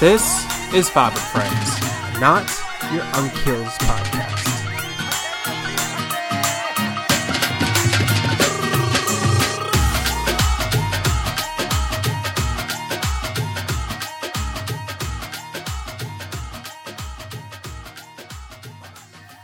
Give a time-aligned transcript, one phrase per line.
[0.00, 2.48] This is with Friends, not
[2.90, 4.46] your uncle's podcast.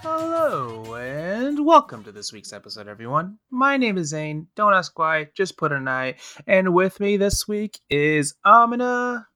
[0.00, 3.36] Hello and welcome to this week's episode, everyone.
[3.50, 4.46] My name is Zane.
[4.54, 6.14] Don't ask why, just put an I.
[6.46, 9.26] And with me this week is Amna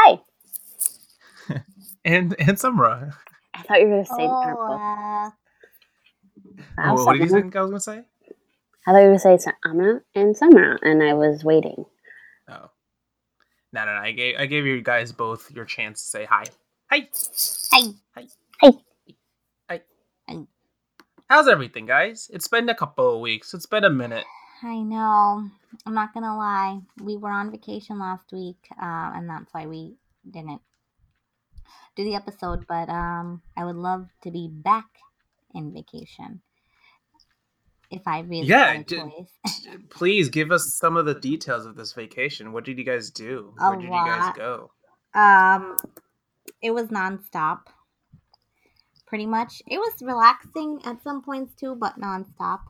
[0.00, 0.20] Hi.
[2.08, 3.14] And and Samra.
[3.54, 4.82] I thought you were going to say Oh, purple.
[6.78, 7.42] I'm What, what did you Samra.
[7.42, 8.04] think I was gonna say?
[8.86, 11.84] I thought you were going to say Sa- Amna and Samra, and I was waiting.
[12.48, 12.70] Oh,
[13.72, 14.00] no, no, no.
[14.02, 16.44] I gave I gave you guys both your chance to say hi.
[16.90, 17.08] Hi.
[17.72, 17.82] Hi.
[18.16, 18.26] Hi.
[18.62, 18.72] Hi.
[19.70, 19.82] Hi.
[20.28, 20.36] Hi.
[21.28, 22.30] How's everything, guys?
[22.32, 23.54] It's been a couple of weeks.
[23.54, 24.24] It's been a minute.
[24.62, 25.48] I know.
[25.86, 26.80] I'm not gonna lie.
[27.02, 29.96] We were on vacation last week, uh, and that's why we
[30.30, 30.60] didn't
[31.96, 32.66] do the episode.
[32.68, 34.86] But um, I would love to be back
[35.54, 36.40] in vacation
[37.90, 39.02] if I really Yeah, d-.
[39.90, 42.52] Please give us some of the details of this vacation.
[42.52, 43.54] What did you guys do?
[43.60, 44.70] A Where did you guys go?
[45.14, 45.76] um,
[46.62, 47.60] it was nonstop.
[49.06, 52.60] Pretty much, it was relaxing at some points too, but nonstop.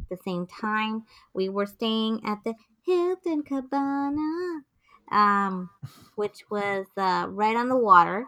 [0.00, 2.54] At the same time, we were staying at the
[2.86, 4.62] Hilton Cabana,
[5.10, 5.68] um,
[6.14, 8.24] which was uh, right on the water.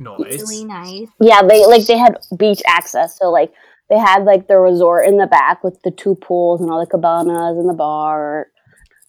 [0.00, 0.40] Noise.
[0.40, 1.08] Really nice.
[1.20, 3.52] Yeah, they like they had beach access, so like
[3.90, 6.86] they had like the resort in the back with the two pools and all the
[6.86, 8.48] cabanas and the bar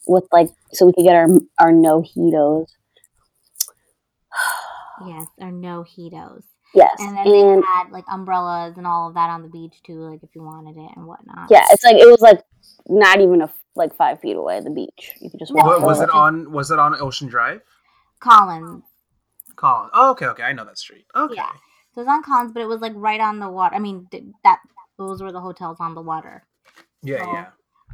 [0.05, 1.27] with like so we could get our
[1.59, 2.67] our mojitos.
[5.03, 6.43] Yes, or no hitos.
[6.75, 9.81] Yes, And then and they had like umbrellas and all of that on the beach
[9.83, 11.47] too, like if you wanted it and whatnot.
[11.49, 12.43] yeah, it's like it was like
[12.87, 15.13] not even a like five feet away the beach.
[15.19, 15.65] You could just walk.
[15.65, 16.51] What, was it on?
[16.51, 17.61] Was it on Ocean Drive?
[18.19, 18.83] Collins.
[19.61, 19.89] Colin.
[19.93, 20.43] Oh, okay, okay.
[20.43, 21.05] I know that street.
[21.15, 21.35] Okay.
[21.35, 21.51] Yeah.
[21.93, 23.75] So it was on Collins, but it was like right on the water.
[23.75, 24.07] I mean,
[24.43, 24.59] that
[24.97, 26.43] those were the hotels on the water.
[27.03, 27.33] Yeah, Oh.
[27.33, 27.47] yeah.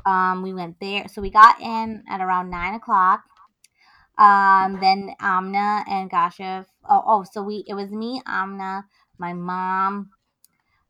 [0.06, 1.08] Um, we went there.
[1.10, 3.24] So we got in at around nine o'clock.
[4.18, 6.66] Um, then Amna and Kashif.
[6.90, 8.86] Oh, oh, so we it was me, Amna,
[9.20, 10.12] my mom,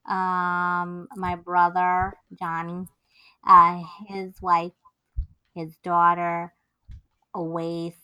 [0.07, 2.87] um, my brother Johnny,
[3.45, 4.71] uh, his wife,
[5.55, 6.53] his daughter,
[7.35, 7.95] Awais,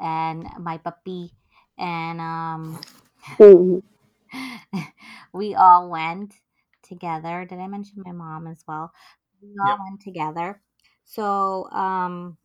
[0.00, 1.32] and my puppy,
[1.78, 2.80] and um,
[3.38, 3.82] Mhm.
[5.32, 6.34] we all went
[6.82, 7.44] together.
[7.48, 8.92] Did I mention my mom as well?
[9.42, 9.80] We all Yep.
[9.88, 10.60] went together.
[11.04, 12.36] So um,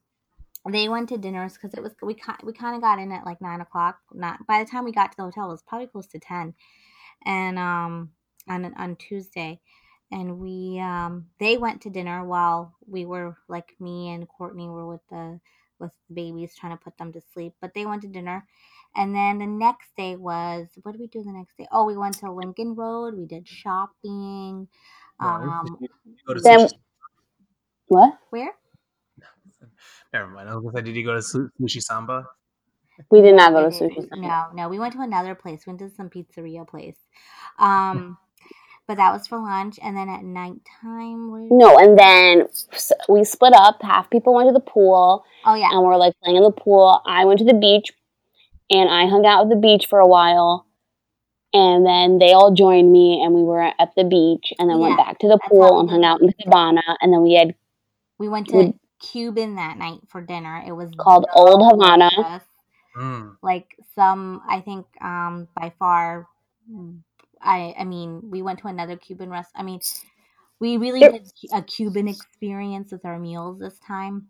[0.70, 3.26] they went to dinners because it was we ki- we kind of got in at
[3.26, 3.98] like nine o'clock.
[4.14, 6.54] Not by the time we got to the hotel, it was probably close to ten,
[7.26, 8.12] and um
[8.48, 9.60] on on Tuesday,
[10.12, 14.88] and we um they went to dinner while we were like me and Courtney were
[14.88, 15.40] with the
[15.80, 17.54] with the babies trying to put them to sleep.
[17.62, 18.46] But they went to dinner,
[18.96, 21.68] and then the next day was what did we do the next day?
[21.72, 23.16] Oh, we went to Lincoln Road.
[23.18, 24.68] We did shopping.
[25.20, 25.88] Um, You
[26.28, 26.70] go to Then-
[27.88, 28.18] What?
[28.30, 28.52] where?
[30.14, 30.50] Never mind.
[30.50, 32.26] I was gonna say, did you go to Su- Sushi Samba?
[33.10, 34.10] We did not go to We sushi.
[34.10, 34.28] Samba.
[34.28, 35.66] No, no, we went to another place.
[35.66, 36.98] We went to some pizzeria place.
[37.60, 38.18] Um,
[38.88, 42.48] but that was for lunch, and then at nighttime, we No, and then
[43.08, 43.82] we split up.
[43.82, 47.00] Half people went to the pool, oh yeah, and we're like playing in the pool.
[47.06, 47.92] I went to the beach,
[48.72, 50.66] and I hung out at the beach for a while,
[51.54, 54.98] and then they all joined me, and we were at the beach, and then went
[54.98, 57.54] back to the pool how and hung out in the cabana, and then we had
[58.18, 60.64] we went to we- Cuban that night for dinner.
[60.66, 62.42] It was Called Old Havana.
[62.96, 63.38] Mm.
[63.42, 66.28] Like some, I think, um, by far,
[67.42, 69.50] I, I mean, we went to another Cuban rest.
[69.56, 69.80] I mean,
[70.60, 74.28] we really It- did a Cuban experience with our meals this time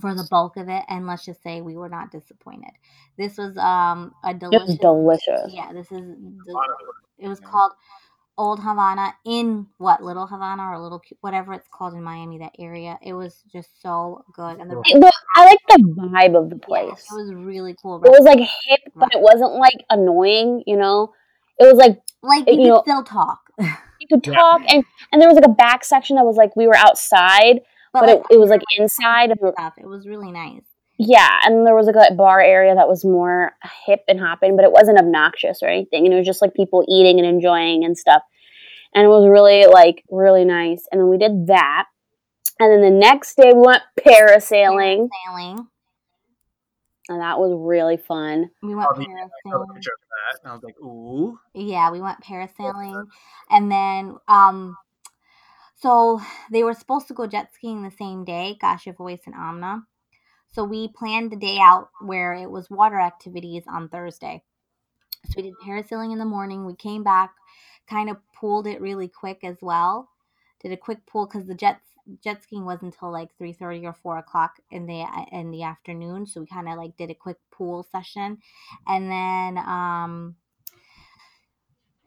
[0.00, 2.72] for the bulk of it, and let's just say we were not disappointed.
[3.16, 4.68] This was um a it delicious.
[4.68, 5.52] was delicious.
[5.54, 6.16] Yeah, this is.
[7.18, 7.72] It was called
[8.36, 12.98] Old Havana in what Little Havana or Little whatever it's called in Miami, that area.
[13.02, 16.66] It was just so good, and the It- I like the vibe of the yeah,
[16.66, 17.06] place.
[17.10, 18.02] it was really cool.
[18.04, 20.64] It was like hip, but it wasn't like annoying.
[20.66, 21.12] You know,
[21.58, 23.38] it was like like you you could know- still talk,
[24.00, 24.34] you could Yeah.
[24.34, 27.60] talk, and and there was like a back section that was like we were outside,
[28.00, 29.30] but, it, it was like inside.
[29.30, 29.74] And we were- stuff.
[29.78, 30.62] It was really nice.
[30.98, 33.52] yeah, and there was like a bar area that was more
[33.86, 36.04] hip and hopping, but it wasn't obnoxious or anything.
[36.04, 38.22] And it was just like people eating and enjoying and stuff.
[38.94, 40.86] And it was really like really nice.
[40.92, 41.86] And then we did that.
[42.60, 45.66] And then the next day we went parasailing, Sailing.
[47.08, 48.50] and that was really fun.
[48.62, 49.06] We went Oh, the- I
[49.50, 49.74] parasailing.
[49.74, 51.38] picture of that, and I was like, ooh.
[51.54, 53.04] Yeah, we went parasailing,
[53.50, 54.76] and then um,
[55.84, 56.18] so
[56.50, 58.56] they were supposed to go jet skiing the same day.
[58.58, 59.82] Gosh, Awais and Amna.
[60.50, 64.42] So we planned the day out where it was water activities on Thursday.
[65.26, 66.64] So we did parasailing in the morning.
[66.64, 67.34] We came back,
[67.86, 70.08] kind of pooled it really quick as well.
[70.62, 71.80] Did a quick pool because the jet
[72.22, 76.24] jet skiing was until like three thirty or four o'clock in the in the afternoon.
[76.24, 78.38] So we kind of like did a quick pool session,
[78.86, 80.36] and then um,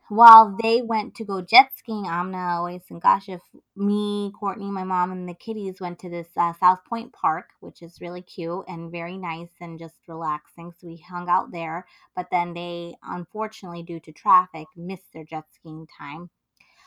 [0.09, 3.41] while they went to go jet skiing, Amna, Awais, and Kashif,
[3.75, 7.81] me, Courtney, my mom, and the kiddies went to this uh, South Pointe Park, which
[7.81, 10.71] is really cute and very nice and just relaxing.
[10.71, 11.85] So we hung out there.
[12.15, 16.29] But then they, unfortunately, due to traffic, missed their jet skiing time.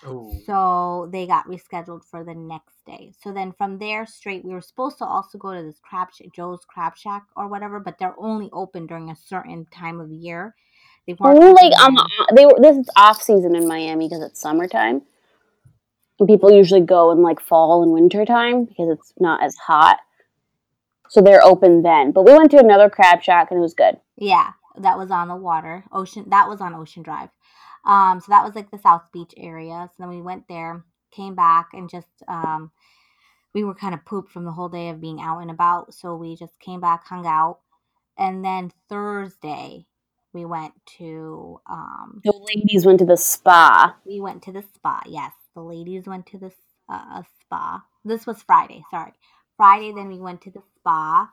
[0.05, 0.33] Oh.
[0.47, 3.13] So they got rescheduled for the next day.
[3.23, 6.23] So then from there straight, we were supposed to also go to this crab Sh-
[6.35, 10.55] Joe's Crab Shack or whatever, but they're only open during a certain time of year.
[11.15, 11.97] They weren't like um,
[12.35, 12.59] they were.
[12.61, 15.03] This is off season in Miami because it's summertime,
[16.19, 19.99] and people usually go in like fall and winter time because it's not as hot.
[21.09, 22.13] So they're open then.
[22.13, 23.97] But we went to another crab shack and it was good.
[24.17, 25.85] Yeah, that was on the water.
[25.93, 27.31] Ocean that was on Ocean Drive.
[27.85, 29.89] Um, so that was like the South Beach area.
[29.89, 32.71] So then we went there, came back, and just um,
[33.55, 35.95] we were kind of pooped from the whole day of being out and about.
[35.95, 37.61] So we just came back, hung out,
[38.17, 39.87] and then Thursday
[40.33, 43.97] we went to um, The ladies went to the spa.
[44.07, 45.03] we went to the spa.
[45.07, 46.53] Yes, the ladies went to the
[46.89, 47.83] uh, spa.
[48.05, 48.83] This was Friday.
[48.91, 49.13] Sorry,
[49.57, 49.93] Friday.
[49.93, 51.31] Then we went to the spa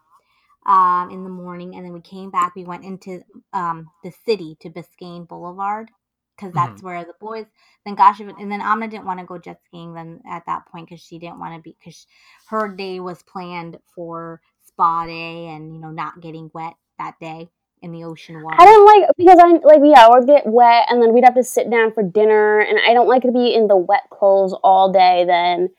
[0.65, 2.55] um, in the morning, and then we came back.
[2.55, 3.21] We went into
[3.53, 5.89] um, the city to Biscayne Boulevard
[6.35, 7.45] because that's where the boys.
[7.85, 10.88] Then gosh, and then Amna didn't want to go jet skiing then at that point
[10.89, 12.05] because she didn't want to be because
[12.50, 17.50] her day was planned for spa day and you know not getting wet that day
[17.81, 18.57] in the ocean water.
[18.59, 21.35] I don't like because I like yeah, I would get wet and then we'd have
[21.35, 24.53] to sit down for dinner and I don't like to be in the wet clothes
[24.63, 25.69] all day then.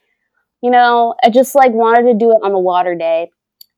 [0.63, 3.31] You know, I just like wanted to do it on the water day.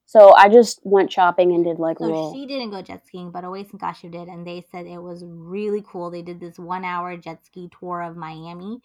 [0.06, 3.30] So I just went shopping and did like So little she didn't go jet skiing,
[3.30, 6.10] but Awais and Kashif did, and they said it was really cool.
[6.10, 8.80] They did this one hour jet ski tour of Miami,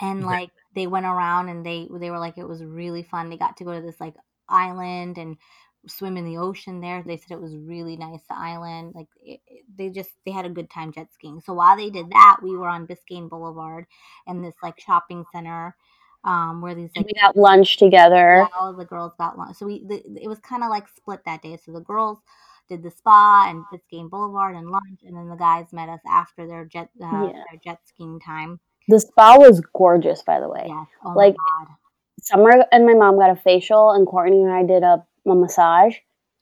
[0.00, 3.28] and like they went around and they they were like it was really fun.
[3.28, 4.14] They got to go to this like
[4.48, 5.36] island and
[5.86, 7.02] swim in the ocean there.
[7.02, 8.20] They said it was really nice.
[8.28, 9.40] The island, like it,
[9.76, 11.40] they just they had a good time jet skiing.
[11.40, 13.86] So while they did that, we were on Biscayne Boulevard
[14.26, 15.74] and this like shopping center,
[16.24, 18.46] um, where these like we got lunch together.
[18.58, 19.56] all the girls got lunch.
[19.56, 21.56] So we the, it was kind of like split that day.
[21.64, 22.18] So the girls
[22.68, 26.46] did the spa and Biscayne Boulevard and lunch, and then the guys met us after
[26.46, 27.42] their jet uh, Yeah.
[27.50, 28.60] their jet skiing time.
[28.88, 30.64] The spa was gorgeous by the way.
[30.68, 30.86] Yes.
[31.04, 31.74] Oh Like- my god.
[32.22, 35.96] Summer and my mom got a facial and Courtney and I did a, a massage.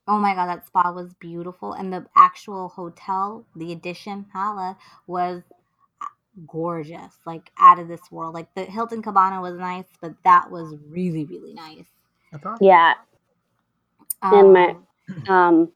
[0.06, 4.76] Oh my god, that spa was beautiful, and the actual hotel, the Edition, Hala,
[5.06, 5.42] was
[6.46, 8.34] gorgeous, like out of this world.
[8.34, 11.86] Like the Hilton Cabana was nice, but that was really really nice.
[12.32, 12.58] I thought.
[12.60, 12.94] Yeah.
[14.22, 14.76] And my-
[15.28, 15.72] Um,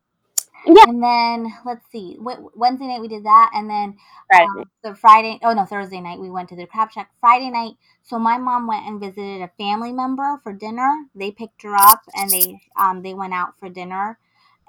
[0.66, 3.96] Um and then let's see, Wednesday night we did that, and then
[4.28, 7.10] Friday um, the Friday, oh no, Thursday night we went to the crab shack.
[7.20, 11.04] Friday night, so my mom went and visited a family member for dinner.
[11.14, 14.18] They picked her up and they um they went out for dinner,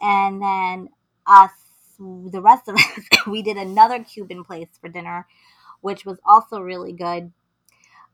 [0.02, 0.90] and then
[1.28, 1.52] us,
[2.00, 5.28] the rest of us, we did another Cuban place for dinner,
[5.82, 7.32] which was also really good.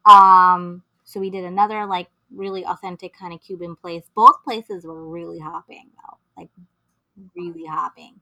[0.05, 4.03] Um, so we did another like really authentic kind of Cuban place.
[4.15, 6.49] Both places were really hopping though, like
[7.35, 8.19] really hopping.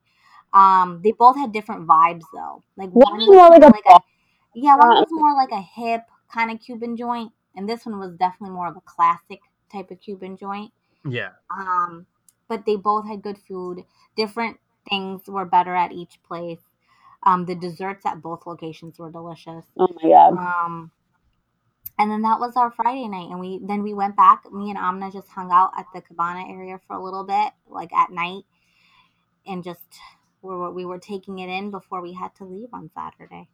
[0.53, 2.63] Um, they both had different vibes though.
[2.77, 3.99] Like One one was was more like more a like a
[4.55, 7.99] yeah, one Uh, was more like a hip kind of Cuban joint, and this one
[7.99, 10.71] was definitely more of a classic type of Cuban joint.
[11.07, 11.31] Yeah.
[11.49, 12.05] Um,
[12.47, 13.83] but they both had good food.
[14.15, 16.61] Different things were better at each place.
[17.23, 19.65] Um, the desserts at both locations were delicious.
[19.77, 20.37] oh my god.
[20.37, 20.91] Um,
[21.99, 24.51] and then that was our Friday night, and we then we went back.
[24.51, 27.91] Me and Amna just hung out at the Cabana area for a little bit, like
[27.93, 28.43] at night,
[29.47, 29.81] and just
[30.41, 33.47] we were we were taking it in before we had to leave on Saturday.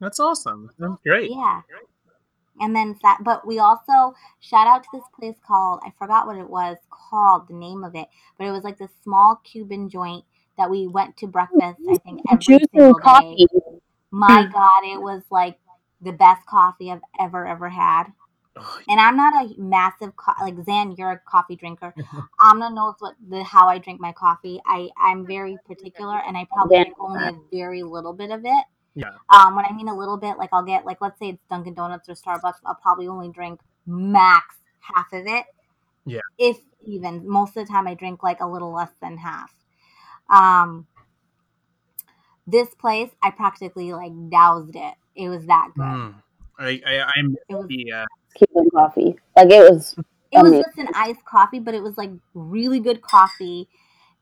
[0.00, 0.70] That's awesome.
[0.78, 1.30] That's great.
[1.30, 1.62] Yeah.
[2.58, 6.36] And then that, but we also shout out to this place called I forgot what
[6.36, 10.24] it was called the name of it, but it was like this small Cuban joint
[10.56, 11.78] that we went to breakfast.
[11.90, 13.46] I think every Juice single and coffee.
[13.50, 13.78] day.
[14.10, 15.58] My God, it was like
[16.00, 18.04] the best coffee I've ever ever had.
[18.88, 20.94] And I'm not a massive co- like Zan.
[20.96, 21.94] You're a coffee drinker.
[22.40, 24.60] Amna knows what the how I drink my coffee.
[24.66, 28.40] I I'm very particular, and I probably Zan drink only a very little bit of
[28.44, 28.64] it.
[28.94, 29.10] Yeah.
[29.28, 31.74] Um, when I mean a little bit, like I'll get like let's say it's Dunkin'
[31.74, 35.44] Donuts or Starbucks, I'll probably only drink max half of it.
[36.06, 36.20] Yeah.
[36.38, 39.52] If even most of the time I drink like a little less than half.
[40.30, 40.86] Um,
[42.46, 44.94] this place I practically like doused it.
[45.14, 45.82] It was that good.
[45.82, 46.14] Mm.
[46.58, 49.16] I, I, I'm It was the, uh, Cuban coffee.
[49.36, 49.94] Like it was
[50.32, 53.68] it It was just an iced coffee, but it was like really good coffee.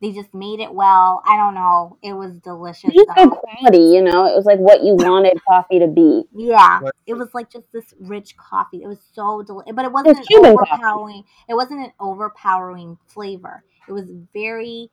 [0.02, 1.22] They just made it well.
[1.26, 1.96] I don't know.
[2.02, 2.92] It was delicious.
[2.92, 4.26] Just good quality, you know.
[4.26, 6.24] It was like what you wanted coffee to be.
[6.34, 8.82] Yeah, What- it was like just this rich coffee.
[8.82, 10.70] It was so delicious, but it wasn't an Cuban coffee.
[10.72, 11.24] overpowering.
[11.48, 13.64] It wasn't an overpowering flavor.
[13.88, 14.90] It was very,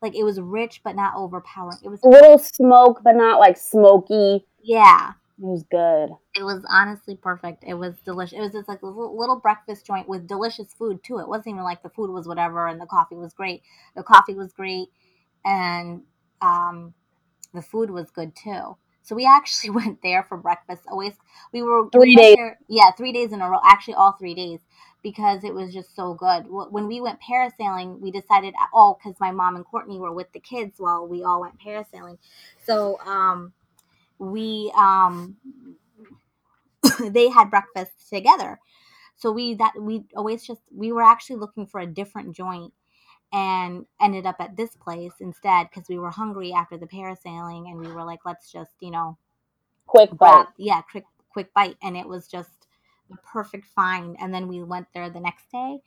[0.00, 1.78] like it was rich but not overpowering.
[1.82, 4.46] It was A little smoke, but not like smoky.
[4.62, 5.12] yeah.
[5.38, 6.10] It was good.
[6.34, 7.62] It was honestly perfect.
[7.64, 8.36] It was delicious.
[8.38, 11.18] It was just like a little, breakfast joint with delicious food too.
[11.18, 13.62] It wasn't even like the food was whatever and the coffee was great.
[13.94, 14.88] The coffee was great,
[15.44, 16.02] and
[16.42, 16.94] um,
[17.54, 18.76] the food was good too.
[19.02, 20.82] So we actually went there for breakfast.
[20.88, 21.14] Always,
[21.52, 22.36] we were Three we days.
[22.36, 23.60] There, yeah, three days in a row.
[23.64, 24.60] Actually, all three days
[25.02, 26.46] because it was just so good.
[26.48, 30.40] When we went parasailing, we decided oh, because my mom and Courtney were with the
[30.40, 32.18] kids while we all went parasailing.
[32.64, 33.52] So um,
[34.18, 35.36] we um,
[37.00, 38.58] they had breakfast together.
[39.16, 42.72] So we that we always just we were actually looking for a different joint
[43.32, 47.78] and ended up at this place instead because we were hungry after the parasailing and
[47.78, 49.16] we were like let's just you know
[49.86, 50.46] Quick bite.
[50.56, 52.68] yeah quick quick bite and it was just
[53.10, 55.78] the perfect find and then we went there the next day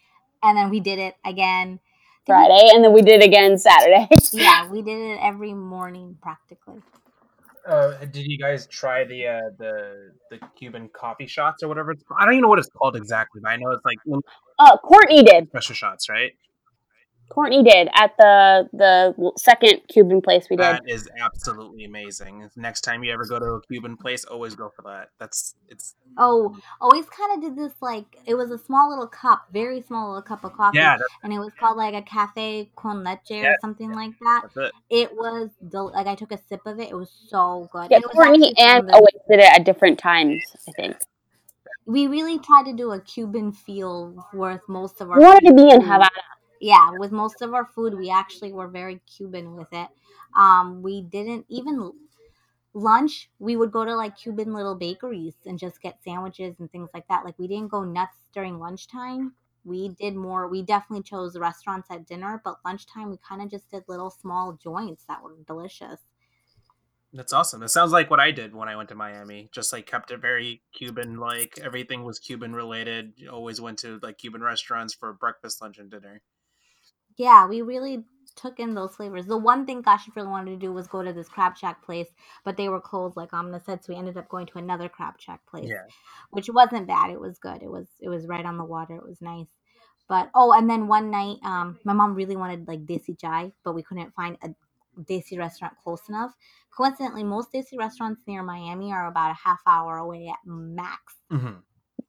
[0.44, 1.80] and then we did it again
[2.26, 4.10] Friday, and then we did it again Saturday.
[4.34, 6.82] yeah we did it every morning practically
[7.68, 11.92] Uh, did you guys try the uh, the the Cuban coffee shots or whatever?
[11.92, 12.20] It's called?
[12.22, 13.98] I don't even know what it's called exactly, but I know it's like
[14.58, 15.48] Uh, Courtney did.
[15.50, 16.32] special shots, right?
[17.30, 20.64] Courtney did at the the second Cuban place we did.
[20.64, 22.50] That is absolutely amazing.
[22.56, 25.10] Next time you ever go to a Cuban place, always go for that.
[25.20, 29.08] That's it's oh, oh always kind of did this like it was a small little
[29.08, 32.72] cup very small little cup of coffee yeah, and it was called like a cafe
[32.76, 33.58] con leche or Yes.
[33.62, 34.74] something like that that's it.
[34.90, 37.98] it was del- like i took a sip of it it was so good Yeah,
[37.98, 40.42] And it Courtney actually and the- always did it at different times.
[40.68, 40.96] I think
[41.86, 45.54] we really tried to do a Cuban feel worth most of our we wanted to
[45.54, 45.88] be in food.
[45.88, 46.10] Havana.
[46.60, 49.90] Yeah, with most of our food, we actually were very Cuban with it.
[50.36, 51.94] Um, we didn't even
[52.74, 53.30] lunch.
[53.40, 57.08] We would go to like Cuban little bakeries and just get sandwiches and things like
[57.08, 57.26] that.
[57.26, 59.36] Like we didn't go nuts during lunchtime.
[59.66, 60.48] We did more.
[60.48, 64.54] We definitely chose restaurants at dinner, but lunchtime we kind of just did little small
[64.54, 66.02] joints that were delicious.
[67.14, 67.64] That's awesome.
[67.64, 69.50] It sounds like what I did when I went to Miami.
[69.54, 71.58] Just like kept it very Cuban like.
[71.58, 73.14] Everything was Cuban related.
[73.30, 76.22] Always went to like Cuban restaurants for breakfast, lunch, and dinner.
[77.18, 78.06] Yeah, we really
[78.36, 79.28] took in those flavors.
[79.28, 82.08] The one thing Gosh really wanted to do was go to this crab shack place,
[82.46, 85.16] but they were closed, like Amna said, so we ended up going to another crab
[85.20, 85.84] shack place, Yeah.
[86.32, 87.12] which wasn't bad.
[87.12, 87.64] It was good.
[87.64, 88.96] It was it was right on the water.
[88.98, 89.48] It was nice.
[90.10, 93.74] But oh, and then one night, um, my mom really wanted like desi chai, but
[93.76, 94.50] we couldn't find a
[95.04, 96.34] desi restaurant close enough.
[96.76, 101.16] Coincidentally, most desi restaurants near Miami are about a half hour away at max.
[101.32, 101.58] hmm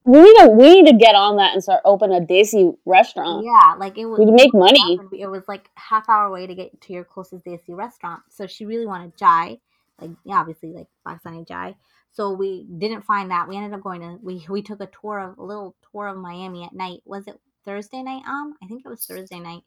[0.09, 3.45] We need to we need to get on that and start open a desi restaurant.
[3.45, 4.19] Yeah, like it was.
[4.21, 4.99] We'd make money.
[4.99, 8.23] would It was like half hour away to get to your closest desi restaurant.
[8.31, 9.59] So she really wanted chai,
[10.01, 11.77] like yeah, obviously like Pakistani chai.
[12.11, 13.49] So we didn't find that.
[13.51, 16.17] We ended up going to we we took a tour of a little tour of
[16.17, 17.03] Miami at night.
[17.05, 18.23] Was it Thursday night?
[18.27, 19.61] Um, I think it was Thursday night.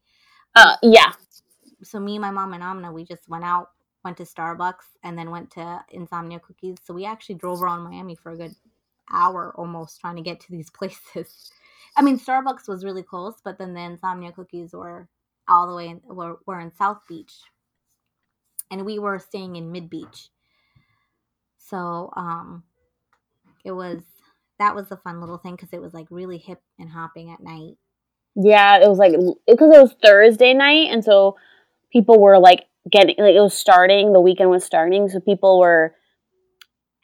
[0.55, 1.11] Uh, yeah.
[1.83, 3.69] So me, my mom, and Amna, we just went out,
[4.03, 6.77] went to Starbucks, and then went to Insomnia Cookies.
[6.83, 8.55] So we actually drove around Miami for a good
[9.13, 11.51] hour almost trying to get to these places.
[11.95, 15.07] I mean, Starbucks was really close, but then the Insomnia Cookies were
[15.47, 17.33] all the way in, were, were in South Beach,
[18.69, 20.29] and we were staying in Mid Beach.
[21.57, 22.63] So um,
[23.63, 24.01] it was
[24.59, 27.41] that was a fun little thing because it was like really hip and hopping at
[27.41, 27.73] night.
[28.35, 29.13] Yeah, it was like
[29.47, 31.37] because it was Thursday night, and so
[31.91, 34.13] people were like getting like it was starting.
[34.13, 35.95] The weekend was starting, so people were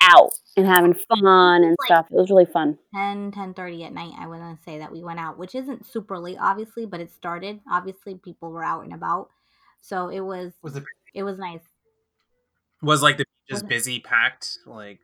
[0.01, 2.07] out and having fun and Like- stuff.
[2.11, 2.77] It was really fun.
[2.93, 5.85] 10 10 30 at night i want to say that we went out which isn't
[5.85, 9.29] super late obviously but it started obviously people were out and about
[9.81, 11.61] so it was Was it it was nice
[12.81, 14.59] was like the beach Was just it- busy, packed?
[14.65, 14.99] Like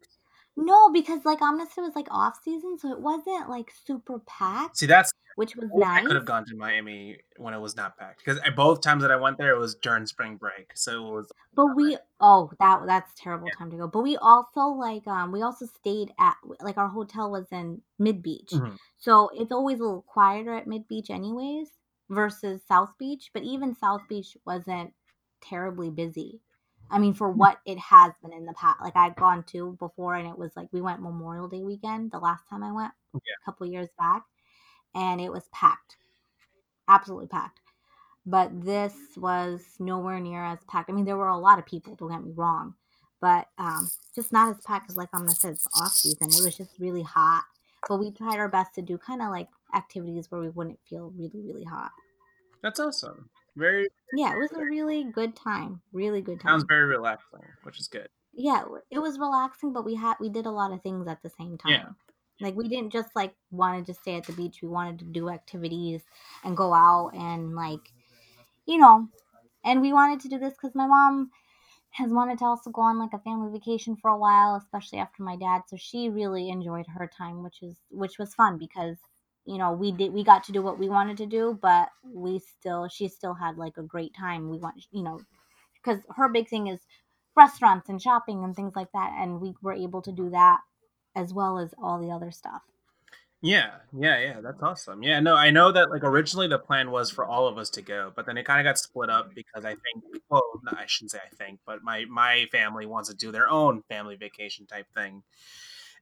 [0.56, 4.78] no because like honestly it was like off season so it wasn't like super packed
[4.78, 6.04] see, that's which was nice.
[6.04, 9.12] I could have gone to Miami when it was not packed because both times that
[9.12, 12.82] I went there it was during spring break, so it was but we oh that
[12.86, 16.78] that's terrible time to go but we also like um we also stayed at like
[16.78, 18.78] our hotel was in mid beach Mhm.
[18.98, 21.68] So it's always a little quieter at Mid Beach, anyways,
[22.10, 23.32] versus South Beach.
[23.34, 24.94] But even South Beach wasn't
[25.42, 26.40] terribly busy.
[26.90, 30.16] I mean, for what it has been in the past, like I'd gone to before,
[30.16, 33.20] and it was like we went Memorial Day weekend the last time I went, Yeah.
[33.42, 34.24] a couple years back,
[34.96, 35.98] and it was packed,
[36.88, 37.60] absolutely packed.
[38.26, 40.90] But this was nowhere near as packed.
[40.90, 41.96] I mean, there were a lot of people.
[41.96, 42.76] Don't get me wrong,
[43.20, 46.30] but um, just not as packed as like I'm gonna say it's off season.
[46.30, 47.44] It was just really hot
[47.88, 51.12] but we tried our best to do kind of like activities where we wouldn't feel
[51.18, 51.92] really really hot.
[52.62, 53.30] That's awesome.
[53.56, 55.82] Very Yeah, it was a really good time.
[55.92, 56.52] Really good time.
[56.52, 58.08] sounds very relaxing, which is good.
[58.34, 61.30] yeah, it was relaxing, but we had we did a lot of things at the
[61.30, 61.72] same time.
[61.72, 61.86] Yeah.
[62.42, 64.60] Like we didn't just like wanted to stay at the beach.
[64.62, 66.04] We wanted to do activities
[66.44, 67.94] and go out and like,
[68.66, 69.08] you know,
[69.66, 71.32] and we wanted to do this because my mom
[71.92, 75.24] has wanted to also go on like a family vacation for a while, especially after
[75.24, 75.64] my dad.
[75.68, 78.98] So she really enjoyed her time, which is which was fun because
[79.46, 82.40] you know we did we got to do what we wanted to do, but we
[82.40, 84.50] still she still had like a great time.
[84.50, 85.22] We want you know
[85.76, 86.82] because her big thing is
[87.36, 90.62] restaurants and shopping and things like that, and we were able to do that
[91.16, 92.62] as well as all the other stuff.
[93.44, 94.42] Yeah, yeah, yeah.
[94.42, 95.04] That's awesome.
[95.04, 97.82] Yeah, no, I know that like originally the plan was for all of us to
[97.82, 100.86] go, but then it kind of got split up because I think, well, no, I
[100.88, 104.66] shouldn't say I think, but my my family wants to do their own family vacation
[104.66, 105.24] type thing,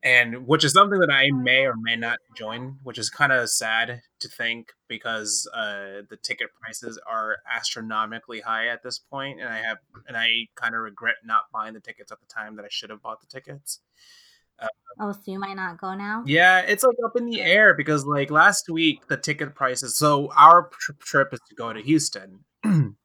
[0.04, 3.50] and which is something that I may or may not join, which is kind of
[3.50, 9.50] sad to think because uh, the ticket prices are astronomically high at this point, and
[9.50, 9.78] I have
[10.08, 12.92] and I kind of regret not buying the tickets at the time that I should
[12.92, 13.80] have bought the tickets.
[14.62, 14.68] Uh,
[15.00, 16.24] oh, so you might not go now?
[16.26, 19.98] Yeah, it's like up in the air because like last week the ticket prices.
[19.98, 22.96] So our tr- trip is to go to Houston, and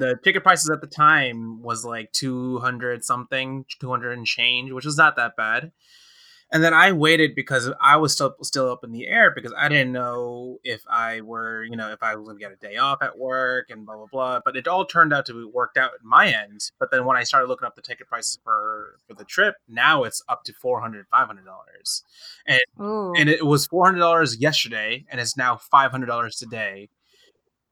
[0.00, 4.72] the ticket prices at the time was like two hundred something, two hundred and change,
[4.72, 5.72] which was not that bad.
[6.50, 9.68] And then I waited because I was still still up in the air because I
[9.68, 13.02] didn't know if I were, you know, if I was gonna get a day off
[13.02, 14.40] at work and blah blah blah.
[14.42, 16.70] But it all turned out to be worked out at my end.
[16.80, 20.04] But then when I started looking up the ticket prices for for the trip, now
[20.04, 22.02] it's up to 400 500 dollars,
[22.46, 23.12] and Ooh.
[23.14, 26.88] and it was four hundred dollars yesterday, and it's now five hundred dollars today.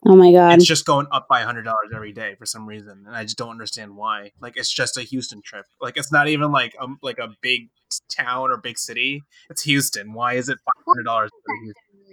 [0.04, 0.54] Oh my god.
[0.54, 3.38] It's just going up by hundred dollars every day for some reason, and I just
[3.38, 4.32] don't understand why.
[4.40, 5.64] Like it's just a Houston trip.
[5.80, 7.70] Like it's not even like um like a big
[8.10, 9.22] town or big city.
[9.50, 10.12] It's Houston.
[10.12, 11.30] Why is it five hundred dollars?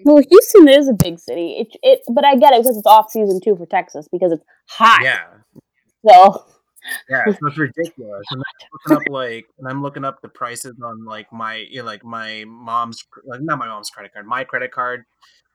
[0.06, 1.52] Well, Houston is a big city.
[1.60, 4.44] It, it, but I get it because it's off season too for Texas because it's
[4.68, 5.02] hot.
[5.04, 5.24] Yeah,
[6.08, 6.46] So
[7.10, 8.26] yeah, so it's ridiculous.
[8.32, 11.80] And I'm looking up like, and I'm looking up the prices on like my you
[11.80, 15.04] know, like my mom's like not my mom's credit card, my credit card.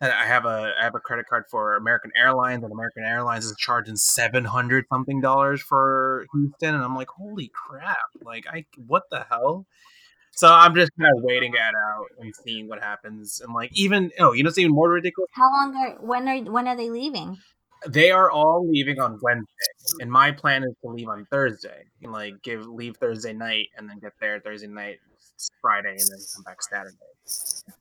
[0.01, 3.45] And I have a I have a credit card for American Airlines, and American Airlines
[3.45, 7.97] is charging seven hundred something dollars for Houston, and I'm like, holy crap!
[8.23, 9.67] Like, I what the hell?
[10.39, 14.13] So I'm just kind of waiting it out and seeing what happens, and like even
[14.21, 15.29] oh, you know, it's even more ridiculous.
[15.33, 17.37] How long are when are when are they leaving?
[17.89, 21.83] They are all leaving on Wednesday, and my plan is to leave on Thursday.
[22.05, 24.99] And like give leave Thursday night, and then get there Thursday night,
[25.61, 26.95] Friday, and then come back Saturday.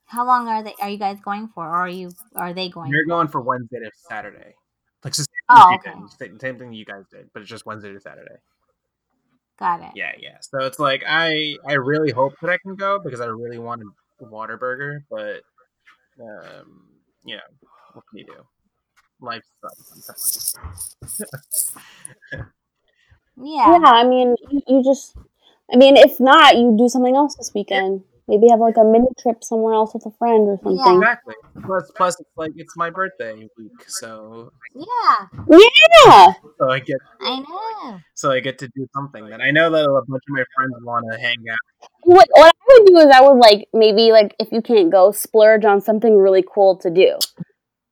[0.08, 0.74] How long are they?
[0.82, 2.10] Are you guys going for, or are you?
[2.36, 2.89] Are they going?
[2.91, 4.56] They're going for Wednesday to Saturday.
[5.04, 5.93] Like same, Oh, okay.
[6.17, 8.38] same- same thing you guys did, but it's just Wednesday to Saturday.
[9.60, 9.91] Got it.
[9.96, 10.38] Yeah, yeah.
[10.41, 13.82] So it's like I I really hope that I can go because I really want
[13.82, 15.41] a Whataburger, but
[16.20, 16.84] um,
[17.26, 17.41] you know,
[17.93, 18.43] what can you do?
[19.20, 20.54] Life sucks.
[23.39, 23.78] Yeah.
[23.80, 25.15] yeah, I mean, you, you just,
[25.72, 28.04] I mean, if not, you do something else this weekend.
[28.27, 30.81] Maybe have like a mini trip somewhere else with a friend or something.
[30.85, 30.97] Yeah.
[30.97, 31.35] Exactly.
[31.65, 35.27] Plus, plus, it's like it's my birthday week, so Yeah.
[36.05, 36.33] Yeah.
[36.59, 37.99] so I get I know.
[38.15, 40.73] so I get to do something that I know that a bunch of my friends
[40.83, 41.87] want to hang out.
[42.03, 45.11] What, what I would do is I would like maybe like if you can't go,
[45.11, 47.17] splurge on something really cool to do.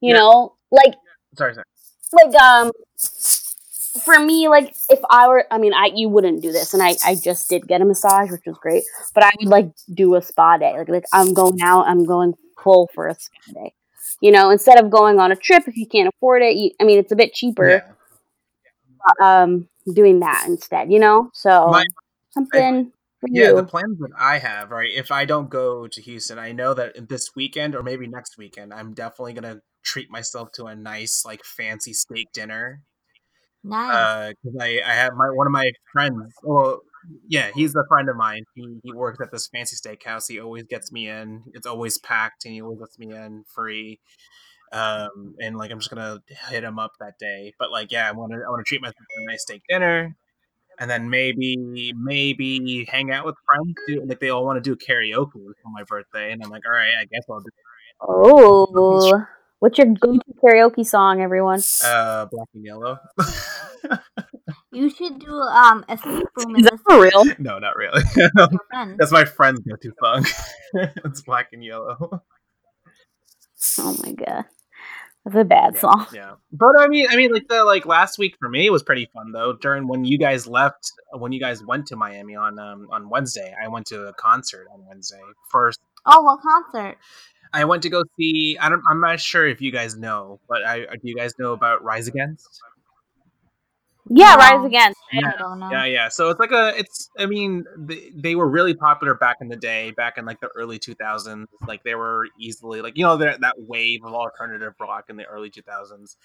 [0.01, 0.17] You Yeah.
[0.19, 0.95] know, like
[1.37, 1.65] Sorry, sorry.
[2.13, 2.71] like um
[4.03, 6.95] for me like if i were i mean i you wouldn't do this and i
[7.05, 10.21] i just did get a massage which was great but i would like do a
[10.21, 13.73] spa day like like i'm going out i'm going full for a spa day
[14.21, 16.84] you know instead of going on a trip if you can't afford it you, i
[16.84, 17.84] mean it's a bit cheaper
[19.19, 19.43] Yeah.
[19.43, 21.86] um doing that instead you know so My-
[22.31, 24.91] something for Yeah, you the plans that I have, right?
[24.93, 28.73] If I don't go to Houston, I know that this weekend or maybe next weekend,
[28.73, 32.81] I'm definitely gonna treat myself to a nice, like, fancy steak dinner.
[33.65, 34.34] Nice.
[34.43, 36.34] Because I, I have my one of my friends.
[36.43, 36.82] Well,
[37.28, 38.43] yeah, he's a friend of mine.
[38.54, 40.25] He he works at this fancy steakhouse.
[40.28, 41.43] He always gets me in.
[41.54, 43.99] It's always packed, and he always lets me in free.
[44.71, 47.54] Um, and like I'm just gonna hit him up that day.
[47.58, 49.63] But like, yeah, I want to I want to treat myself to a nice steak
[49.69, 50.15] dinner,
[50.80, 53.75] and then maybe maybe hang out with friends.
[53.88, 56.73] Do like they all want to do karaoke for my birthday, and I'm like, all
[56.73, 57.54] right, I guess I'll do it.
[58.01, 59.25] oh
[59.65, 62.99] what's your go-to karaoke song everyone uh black and yellow.
[64.71, 68.04] you should do um a sleep room is that for real no, not really.
[68.04, 68.97] with your friends.
[68.99, 70.23] That's my friend's go-to song.
[71.04, 72.21] it's black and yellow.
[73.80, 74.45] oh my god
[75.25, 78.19] that's a bad yeah, song Yeah, but I mean, I mean, like the like last
[78.19, 79.54] week for me was pretty fun though.
[79.54, 83.51] During when you guys left, when you guys went to Miami on um on Wednesday,
[83.60, 85.21] I went to a concert on Wednesday.
[85.49, 86.97] First, Oh, what concert?
[87.55, 88.57] I went to go see.
[88.59, 88.81] I don't.
[88.89, 90.99] I'm not sure if you guys know, but I uh, do.
[91.03, 92.61] You guys know about Rise Against?
[94.09, 94.37] Yeah, No.
[94.37, 94.99] Rise Against.
[95.13, 95.31] Yeah.
[95.33, 95.71] I don't know.
[95.71, 96.09] Yeah, yeah.
[96.09, 96.77] So it's like a.
[96.77, 97.09] It's.
[97.17, 100.49] I mean, they, they were really popular back in the day, back in like the
[100.55, 101.45] early 2000s.
[101.65, 105.25] Like they were easily like you know that that wave of alternative rock in the
[105.25, 106.17] early 2000s.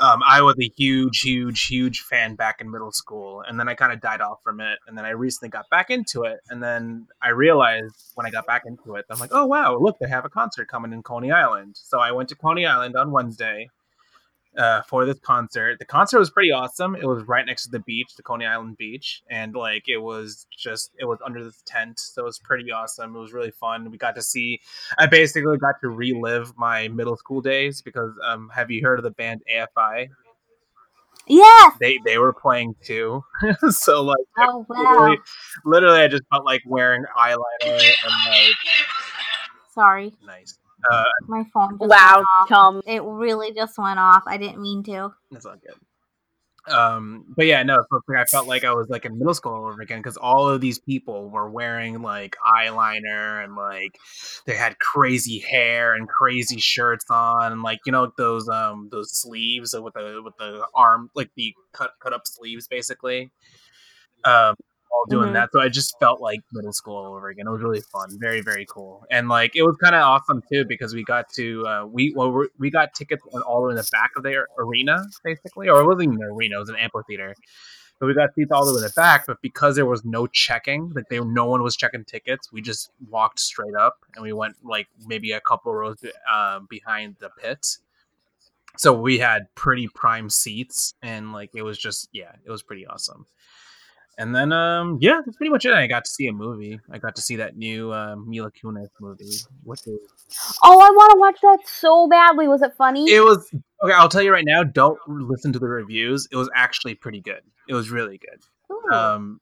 [0.00, 3.74] Um, I was a huge, huge, huge fan back in middle school, and then I
[3.74, 4.78] kind of died off from it.
[4.86, 8.46] And then I recently got back into it, and then I realized when I got
[8.46, 11.32] back into it, I'm like, oh wow, look, they have a concert coming in Coney
[11.32, 11.76] Island.
[11.76, 13.70] So I went to Coney Island on Wednesday
[14.56, 15.78] uh, for this concert.
[15.78, 16.94] The concert was pretty awesome.
[16.96, 20.46] It was right next to the beach, the Coney Island beach, and like it was
[20.56, 23.14] just it was under this tent, so it was pretty awesome.
[23.14, 23.90] It was really fun.
[23.90, 24.60] We got to see.
[24.98, 29.04] I basically got to relive my middle school days because um, have you heard of
[29.04, 30.08] the band AFI?
[31.30, 33.22] Yeah, They they were playing too,
[33.70, 34.76] so like Oh wow.
[34.78, 35.18] literally,
[35.66, 38.54] literally, I just felt like wearing eyeliner and like
[39.74, 40.58] Sorry, nice.
[40.90, 41.78] Uh, my phone.
[41.78, 42.84] Just Wow, went off.
[42.86, 44.22] It really just went off.
[44.26, 45.14] I didn't mean to.
[45.30, 45.74] That's not good.
[46.70, 49.66] Um, but yeah, no, so I felt like I was like in middle school all
[49.66, 53.96] over again because all of these people were wearing like eyeliner and like
[54.44, 59.12] they had crazy hair and crazy shirts on and like you know those um those
[59.12, 63.30] sleeves with the with the arm like the cut cut up sleeves basically.
[64.24, 64.56] Um,
[64.90, 65.34] all doing Mhm.
[65.34, 67.46] that, so I just felt like middle school all over again.
[67.46, 70.64] It was really fun, very very cool, and like it was kind of awesome too
[70.66, 73.76] because we got to uh, we well we- we got tickets all the way in
[73.76, 76.76] the back of the arena basically, or it wasn't even an arena, it was an
[76.76, 77.34] amphitheater.
[78.00, 80.28] But we got seats all the way in the back, but because there was no
[80.28, 84.32] checking, like they no one was checking tickets, we just walked straight up and we
[84.32, 85.98] went like maybe a couple rows
[86.32, 87.78] um, behind the pit.
[88.76, 92.86] So we had pretty prime seats, and like it was just yeah, it was pretty
[92.86, 93.26] awesome.
[94.20, 95.72] And then um yeah, that's pretty much it.
[95.72, 96.80] I got to see a movie.
[96.90, 99.24] I got to see that new um, Mila Kunis movie.
[99.62, 100.00] What is
[100.64, 102.48] Oh, I want to watch that so badly.
[102.48, 103.10] Was it funny?
[103.10, 103.48] it was
[103.82, 103.92] okay.
[103.94, 104.64] I'll tell you right now.
[104.64, 106.26] Don't listen to the reviews.
[106.32, 107.42] It was actually pretty good.
[107.68, 108.40] It was really good.
[108.74, 108.92] Ooh.
[108.92, 109.40] Um,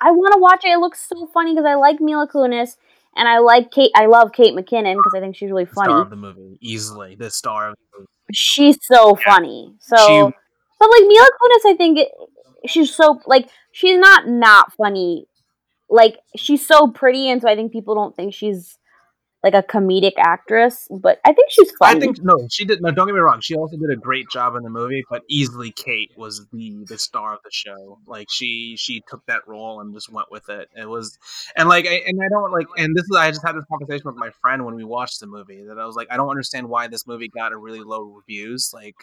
[0.00, 0.68] I want to watch it.
[0.70, 2.76] It looks so funny because I like Mila Kunis
[3.16, 3.92] and I like Kate.
[3.94, 6.00] I love Kate McKinnon because I think she's really the star funny.
[6.00, 8.08] of the movie, easily the star of the movie.
[8.32, 9.74] She's so funny.
[9.80, 10.34] So, She-
[10.80, 12.08] but like Mila Kunis, I think it,
[12.66, 15.26] she's so like she's not not funny.
[15.90, 18.78] Like she's so pretty, and so I think people don't think she's
[19.44, 20.88] like a comedic actress.
[20.90, 21.98] But I think she's funny.
[21.98, 22.80] I think no, she did.
[22.80, 23.40] No, don't get me wrong.
[23.42, 26.98] She also did a great job in the movie, but easily Kate was the the
[26.98, 27.98] star of the show.
[28.06, 30.68] Like she she took that role and just went with it.
[30.74, 31.16] It was
[31.54, 34.06] and like I, and I don't like and this is I just had this conversation
[34.06, 36.68] with my friend when we watched the movie that I was like I don't understand
[36.68, 38.70] why this movie got a really low reviews.
[38.72, 38.96] Like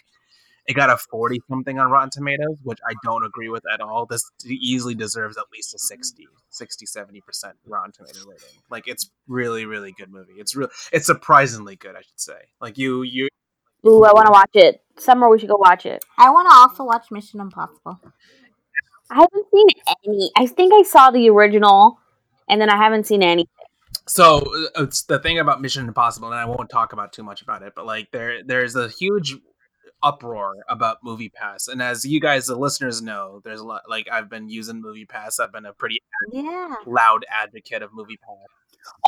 [0.67, 4.05] it got a 40 something on Rotten Tomatoes, which I don't agree with at all.
[4.05, 7.21] This easily deserves at least a 60, 60, 70%
[7.65, 8.47] Rotten Tomato rating.
[8.69, 10.33] Like it's really, really good movie.
[10.37, 12.39] It's real it's surprisingly good, I should say.
[12.59, 13.27] Like you you
[13.85, 14.83] Ooh, I want to watch it.
[14.97, 16.03] Summer, we should go watch it.
[16.17, 17.99] I want to also watch Mission Impossible.
[19.09, 19.67] I haven't seen
[20.05, 20.31] any.
[20.37, 21.99] I think I saw the original,
[22.47, 23.47] and then I haven't seen any.
[24.07, 24.37] so
[24.77, 27.63] uh, it's the thing about Mission Impossible, and I won't talk about too much about
[27.63, 29.35] it, but like there there's a huge
[30.03, 33.83] uproar about Movie Pass, and as you guys, the listeners, know, there's a lot.
[33.89, 35.39] Like I've been using Movie Pass.
[35.39, 35.99] I've been a pretty
[36.31, 36.75] Yeah.
[36.85, 38.47] loud advocate of Movie Pass.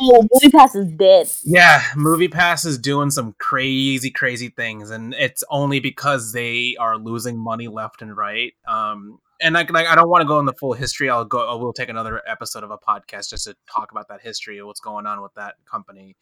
[0.00, 1.28] Oh, Movie Pass is dead.
[1.44, 6.96] Yeah, Movie Pass is doing some crazy, crazy things, and it's only because they are
[6.96, 8.52] losing money left and right.
[8.68, 11.10] Um, and like, like I don't want to go in the full history.
[11.10, 11.50] I'll go.
[11.50, 14.68] I will take another episode of a podcast just to talk about that history of
[14.68, 16.14] what's going on with that company.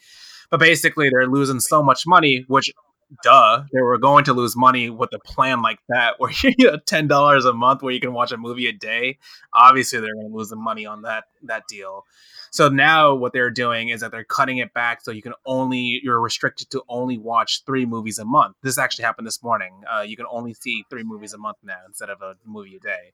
[0.50, 2.72] But basically, they're losing so much money, which.
[3.22, 6.86] Duh, they were going to lose money with a plan like that, where you get
[6.86, 9.18] ten dollars a month, where you can watch a movie a day.
[9.52, 12.04] Obviously, they're going to lose the money on that that deal.
[12.50, 16.00] So now what they're doing is that they're cutting it back so you can only
[16.02, 18.56] you're restricted to only watch three movies a month.
[18.62, 19.82] This actually happened this morning.
[19.90, 22.80] Uh, you can only see three movies a month now instead of a movie a
[22.80, 23.12] day.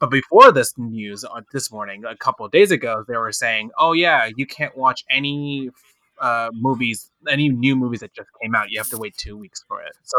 [0.00, 3.92] But before this news on this morning, a couple days ago, they were saying, "Oh
[3.92, 5.70] yeah, you can't watch any
[6.20, 8.70] uh, movies, any new movies that just came out.
[8.70, 10.18] You have to wait two weeks for it." So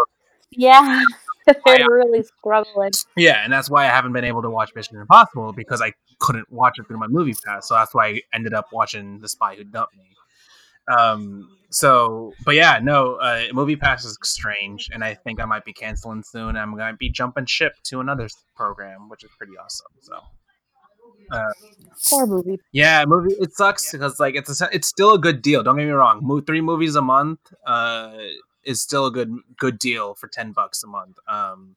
[0.52, 1.04] Yeah,
[1.66, 2.92] they're really struggling.
[3.16, 6.52] yeah, and that's why I haven't been able to watch Mission Impossible because I couldn't
[6.52, 7.68] watch it through my movie pass.
[7.68, 10.06] So that's why I ended up watching The Spy Who Dumped Me.
[10.98, 11.50] Um.
[11.72, 15.74] So, but yeah, no, uh, movie pass is strange, and I think I might be
[15.74, 16.56] canceling soon.
[16.56, 19.92] I'm going to be jumping ship to another program, which is pretty awesome.
[20.00, 20.20] So,
[22.10, 22.60] Poor movie.
[22.72, 25.64] yeah, movie it sucks because like it's a, it's still a good deal.
[25.64, 26.20] Don't get me wrong.
[26.22, 28.18] Mo- three movies a month uh
[28.64, 31.18] is still a good good deal for ten bucks a month.
[31.28, 31.76] Um,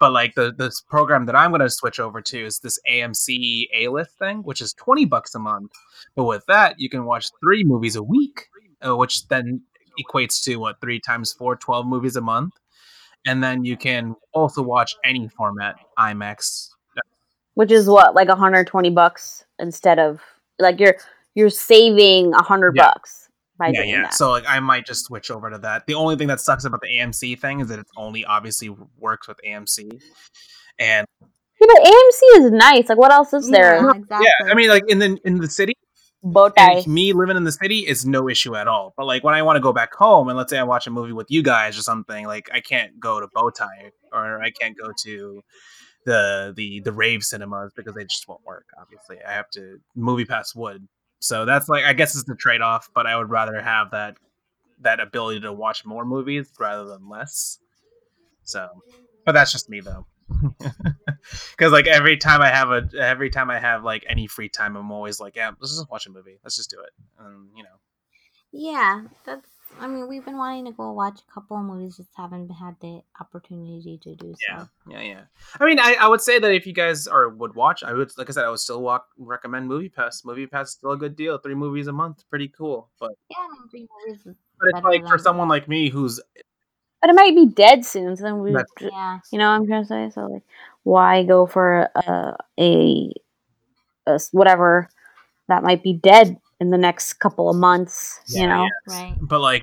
[0.00, 3.68] but like the this program that I'm going to switch over to is this AMC
[3.74, 5.70] A list thing, which is twenty bucks a month.
[6.16, 8.46] But with that, you can watch three movies a week,
[8.86, 9.62] uh, which then
[9.98, 12.54] equates to what three times four, 12 movies a month.
[13.26, 16.68] And then you can also watch any format IMAX.
[17.54, 20.20] Which is what like 120 bucks instead of
[20.58, 20.96] like you're
[21.34, 22.84] you're saving 100 Yeah.
[22.84, 24.02] bucks by yeah, doing yeah.
[24.02, 24.14] that.
[24.14, 25.86] So like I might just switch over to that.
[25.86, 29.28] The only thing that sucks about the AMC thing is that it only obviously works
[29.28, 30.00] with AMC.
[30.78, 32.88] And Yeah, but AMC is nice.
[32.88, 33.76] Like what else is there?
[33.76, 34.26] Yeah, exactly.
[34.40, 35.74] yeah, I mean like in the in the city,
[36.22, 36.82] Bow tie.
[36.86, 38.92] me living in the city is no issue at all.
[38.96, 40.90] But like when I want to go back home and let's say I watch a
[40.90, 44.76] movie with you guys or something, like I can't go to Bowtie or I can't
[44.76, 45.42] go to
[46.04, 48.66] the the the rave cinemas because they just won't work.
[48.80, 50.86] Obviously, I have to movie pass would.
[51.20, 52.90] So that's like I guess it's the trade off.
[52.94, 54.16] But I would rather have that
[54.80, 57.58] that ability to watch more movies rather than less.
[58.42, 58.68] So,
[59.24, 60.06] but that's just me though.
[61.56, 64.76] Because like every time I have a every time I have like any free time,
[64.76, 66.38] I'm always like, yeah, let's just watch a movie.
[66.44, 66.90] Let's just do it.
[67.18, 67.70] And you know,
[68.52, 69.48] Yeah, that's.
[69.80, 72.76] I mean, we've been wanting to go watch a couple of movies, just haven't had
[72.80, 74.68] the opportunity to do yeah, so.
[74.88, 75.20] yeah, yeah.
[75.58, 78.16] I mean, I, I would say that if you guys are would watch, I would
[78.16, 80.24] like I said, I would still walk recommend Movie Pass.
[80.24, 81.38] Movie Pass is still a good deal.
[81.38, 82.90] Three movies a month, pretty cool.
[83.00, 86.20] But Yeah, I mean, three movies is but it's like for someone like me who's
[87.00, 88.16] But it might be dead soon.
[88.16, 90.10] So then we, That's- Yeah, you know, what I'm trying to say.
[90.14, 90.42] So like,
[90.84, 93.12] why go for a, a,
[94.06, 94.88] a whatever
[95.48, 98.20] that might be dead in the next couple of months?
[98.28, 98.68] Yeah, you know.
[98.88, 99.02] yeah.
[99.02, 99.14] right.
[99.20, 99.62] but like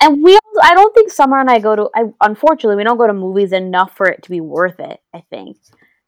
[0.00, 1.90] And we I don't think Summer and I go to.
[1.94, 5.00] I unfortunately we don't go to movies enough for it to be worth it.
[5.14, 5.56] I think,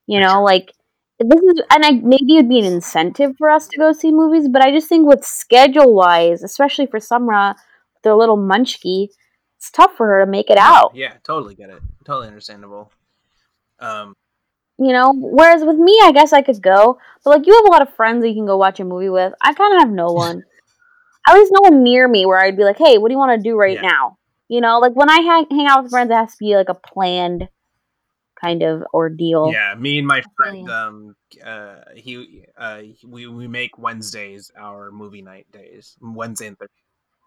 [0.06, 0.72] you know, like
[1.18, 4.48] this is, and I maybe it'd be an incentive for us to go see movies,
[4.48, 7.54] but I just think with schedule wise, especially for Summer,
[8.02, 9.08] their little munchkie,
[9.58, 10.94] it's tough for her to make it out.
[10.94, 12.90] yeah, totally get it, totally understandable.
[13.78, 14.14] Um,
[14.80, 17.70] You know, whereas with me, I guess I could go, but like you have a
[17.70, 19.34] lot of friends that you can go watch a movie with.
[19.40, 20.42] I kind of have no one.
[21.28, 23.38] At least no one near me where I'd be like, "Hey, what do you want
[23.38, 23.82] to do right Yeah.
[23.82, 24.16] now?"
[24.48, 26.70] You know, like when I hang, hang out with friends, it has to be like
[26.70, 27.48] a planned
[28.40, 29.50] kind of ordeal.
[29.52, 31.14] yeah, me and my friend, um,
[31.44, 36.72] uh, he, uh, we we make Wednesdays our movie night days, Wednesday and Thursday.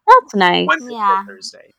[0.08, 0.68] That's nice.
[0.68, 1.20] Wednesday Yeah.
[1.20, 1.72] and Thursday.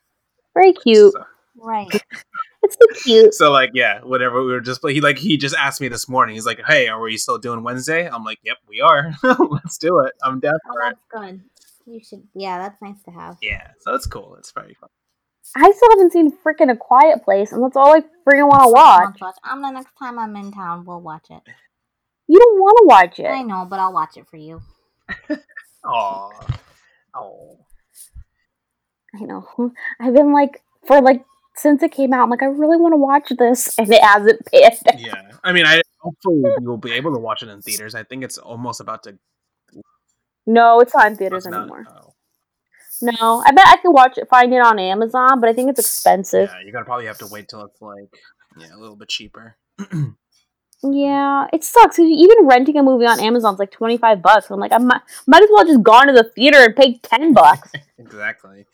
[0.54, 1.12] Very cute.
[1.12, 1.24] So,
[1.56, 1.90] Right.
[2.64, 3.34] It's so cute.
[3.34, 6.34] so like yeah, whatever we were just he like he just asked me this morning.
[6.34, 9.12] He's like, "Hey, are we still doing Wednesday?" I'm like, "Yep, we are.
[9.22, 10.12] Let's do it.
[10.22, 11.40] I'm down Oh, for it." that's good.
[11.86, 12.22] You should.
[12.34, 13.36] Yeah, that's nice to have.
[13.42, 14.36] Yeah, so it's cool.
[14.36, 14.88] It's very fun.
[15.56, 18.70] I still haven't seen freaking A Quiet Place, and that's all I freaking want to
[18.70, 19.20] watch.
[19.20, 19.34] watch.
[19.44, 21.42] I'm the next time I'm in town, we'll watch it.
[22.26, 23.30] You don't want to watch it.
[23.30, 24.60] I know, but I'll watch it for you.
[25.86, 26.30] Oh,
[27.14, 27.58] oh,
[29.14, 29.46] I know.
[30.00, 31.22] I've been like for like
[31.56, 32.24] since it came out.
[32.24, 35.00] I'm like, I really want to watch this, and it hasn't panned.
[35.00, 35.30] yeah.
[35.42, 37.94] I mean, I hopefully we will be able to watch it in theaters.
[37.94, 39.18] I think it's almost about to.
[40.46, 41.84] No, it's not in theaters not- anymore.
[41.90, 42.10] oh.
[43.02, 45.80] No, I bet I could watch it, find it on Amazon, but I think it's
[45.80, 46.48] expensive.
[46.50, 48.14] Yeah, you're gonna probably have to wait till it's like
[48.56, 49.56] yeah, a little bit cheaper.
[50.86, 51.98] Yeah, it sucks.
[51.98, 54.50] Even renting a movie on Amazon's like twenty five bucks.
[54.50, 57.32] I'm like, I might, might as well just gone to the theater and paid ten
[57.32, 57.72] bucks.
[57.98, 58.66] exactly.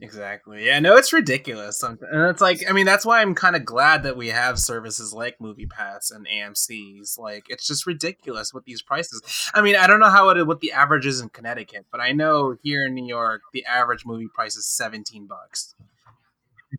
[0.00, 0.66] Exactly.
[0.66, 1.82] Yeah, no, it's ridiculous.
[1.82, 1.98] And
[2.30, 5.40] it's like, I mean, that's why I'm kind of glad that we have services like
[5.40, 7.18] Movie Pass and AMC's.
[7.18, 9.20] Like, it's just ridiculous with these prices.
[9.54, 12.12] I mean, I don't know how it what the average is in Connecticut, but I
[12.12, 15.74] know here in New York, the average movie price is 17 bucks.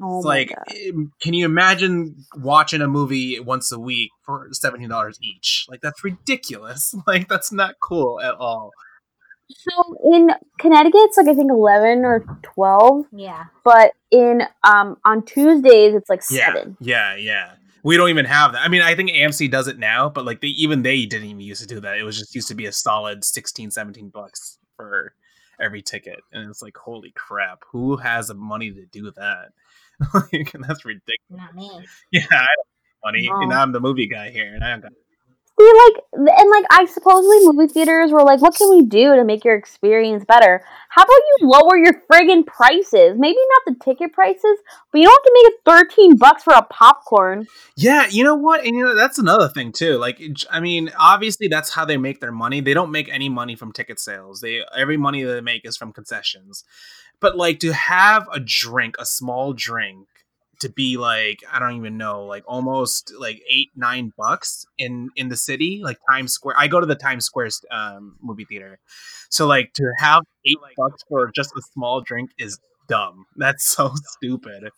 [0.02, 0.76] Oh like, god!
[0.78, 5.66] im- can you imagine watching a movie once a week for seventeen dollars each?
[5.68, 6.94] Like, that's ridiculous.
[7.08, 8.72] Like, that's not cool at all.
[9.52, 13.46] So in Connecticut, it's like I think eleven or twelve, Yeah.
[13.64, 16.78] but in um on Tuesdays it's like Yeah, seven.
[16.80, 17.54] yeah, yeah.
[17.84, 18.62] We don't even have that.
[18.62, 21.40] I mean, I think AMC does it now, but like they even they didn't even
[21.42, 21.98] used to do that.
[21.98, 25.14] It was just used to be a solid 16, 17 bucks for
[25.62, 29.50] every ticket, and it's like, holy crap, who has the money to do that?
[30.14, 31.06] like, that's ridiculous.
[31.30, 31.70] Not me.
[32.12, 34.92] Yeah, I don't have money, and I'm the movie guy here, and I don't got.
[35.60, 39.44] Like, and like, I supposedly movie theaters were like, what can we do to make
[39.44, 40.64] your experience better?
[40.88, 43.18] How about you lower your friggin' prices?
[43.18, 44.58] Maybe not the ticket prices,
[44.92, 47.46] but you don't have to make it thirteen bucks for a popcorn.
[47.76, 48.66] Yeah, you know what?
[48.66, 49.98] And you know that's another thing too.
[49.98, 52.62] Like, I mean, obviously that's how they make their money.
[52.62, 54.40] They don't make any money from ticket sales.
[54.40, 56.64] They every money that they make is from concessions.
[57.20, 60.08] But like to have a drink, a small drink,
[60.60, 65.30] to be like I don't even know, like almost like eight nine bucks in in
[65.30, 66.56] the city, like Times Square.
[66.58, 68.80] I go to the Times Square um, movie theater,
[69.30, 73.26] so like to have eight bucks for just a small drink is dumb.
[73.36, 74.70] That's so stupid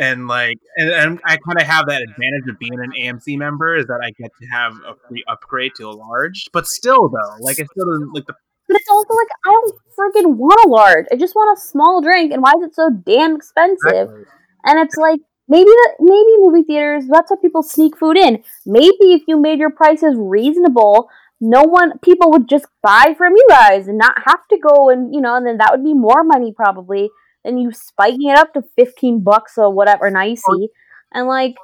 [0.00, 3.74] and like and, and i kind of have that advantage of being an amc member
[3.74, 7.34] is that i get to have a free upgrade to a large but still though
[7.40, 8.34] like i still don't like the
[8.68, 11.06] But it's also like I don't freaking want a large.
[11.10, 14.10] I just want a small drink, and why is it so damn expensive?
[14.10, 14.24] Exactly.
[14.64, 17.04] And it's like maybe the, maybe movie theaters.
[17.10, 18.42] That's why people sneak food in.
[18.66, 21.08] Maybe if you made your prices reasonable,
[21.40, 25.14] no one people would just buy from you guys and not have to go and
[25.14, 27.10] you know, and then that would be more money probably
[27.44, 30.68] than you spiking it up to fifteen bucks or whatever, nicey.
[31.12, 31.54] And like,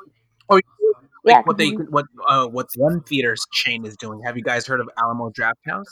[0.48, 0.60] Or
[1.24, 4.22] yeah, like what they what uh what one theater's chain is doing.
[4.24, 5.84] Have you guys heard of Alamo Drafthouse?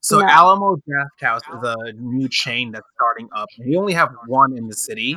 [0.00, 0.26] So No.
[0.26, 3.48] Alamo Drafthouse is a new chain that's starting up.
[3.58, 5.16] We only have one in the city,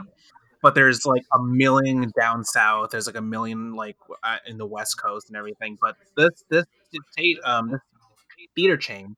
[0.62, 2.92] but there's like a million down south.
[2.92, 5.78] There's like a million like uh, in the West Coast and everything.
[5.82, 6.66] But this this
[7.46, 7.82] um this
[8.56, 9.16] theater chain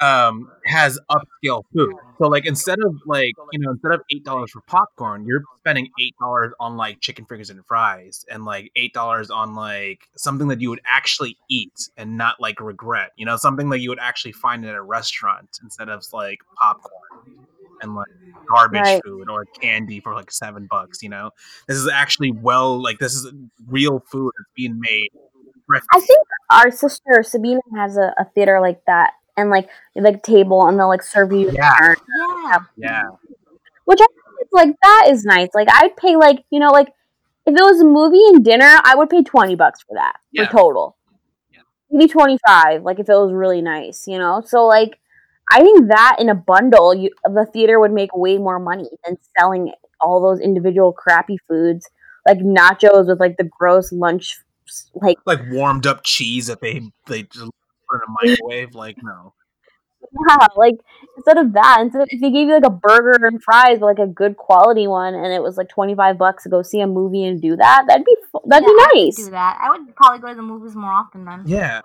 [0.00, 1.92] um has upscale food.
[2.20, 5.88] So like instead of like you know instead of eight dollars for popcorn, you're spending
[6.00, 10.48] eight dollars on like chicken fingers and fries, and like eight dollars on like something
[10.48, 13.10] that you would actually eat and not like regret.
[13.16, 16.92] You know, something that you would actually find at a restaurant instead of like popcorn
[17.82, 18.06] and like
[18.48, 19.02] garbage Right.
[19.04, 21.02] food or candy for like seven bucks.
[21.02, 21.30] You know,
[21.68, 23.32] this is actually well like this is
[23.68, 25.08] real food that's being made.
[25.92, 30.66] I think our sister Sabina has a, a theater like that, and like like table,
[30.66, 31.50] and they'll like serve you.
[31.52, 31.74] Yeah.
[31.78, 31.96] dinner.
[32.44, 32.58] Yeah.
[32.76, 33.02] Yeah,
[33.84, 35.48] which I think is like that is nice.
[35.54, 36.88] Like I'd pay like you know like
[37.46, 40.46] if it was a movie and dinner, I would pay twenty bucks for that Yeah.
[40.46, 40.96] for total.
[41.52, 41.60] Yeah.
[41.90, 44.42] Maybe twenty five, like if it was really nice, you know.
[44.46, 44.98] So like
[45.50, 49.18] I think that in a bundle, you the theater would make way more money than
[49.38, 51.88] selling all those individual crappy foods
[52.26, 54.38] like nachos with like the gross lunch
[54.94, 57.50] like like warmed up cheese that they they just
[57.90, 58.74] put in a microwave.
[58.74, 59.32] Like no.
[60.28, 60.76] yeah, like
[61.16, 63.86] instead of that, instead of if they gave you like a burger and fries, but
[63.86, 66.80] like a good quality one, and it was like twenty five bucks to go see
[66.80, 69.16] a movie and do that, that'd be that'd Yeah, I be would nice.
[69.16, 69.58] Do that.
[69.60, 71.42] I would probably go to the movies more often then.
[71.46, 71.82] Yeah,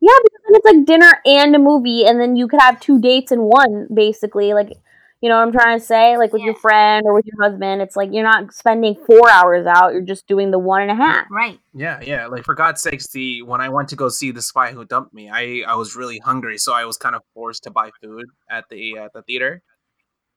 [0.00, 3.00] Yeah, because then it's like dinner and a movie, and then you could have two
[3.00, 4.52] dates in one, basically.
[4.54, 4.72] Like,
[5.20, 6.16] you know what I'm trying to say?
[6.16, 9.66] Like with your friend or with your husband, it's like you're not spending four hours
[9.66, 11.26] out; you're just doing the one and a half.
[11.30, 11.58] Right.
[11.74, 12.26] yeah, yeah.
[12.26, 15.12] Like for God's sakes, the when I went to go see the Spy Who Dumped
[15.12, 18.26] Me, I I was really hungry, so I was kind of forced to buy food
[18.48, 19.62] at the uh, the theater.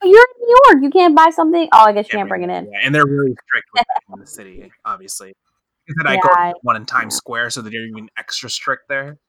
[0.04, 1.70] You're in New York; you can't buy something.
[1.72, 2.72] Oh, I guess you can't bring it in.
[2.72, 5.36] Yeah, and they're really strict with it in the city, obviously.
[5.88, 9.20] And then I go Yeah, one in Times Square, so they're even extra strict there.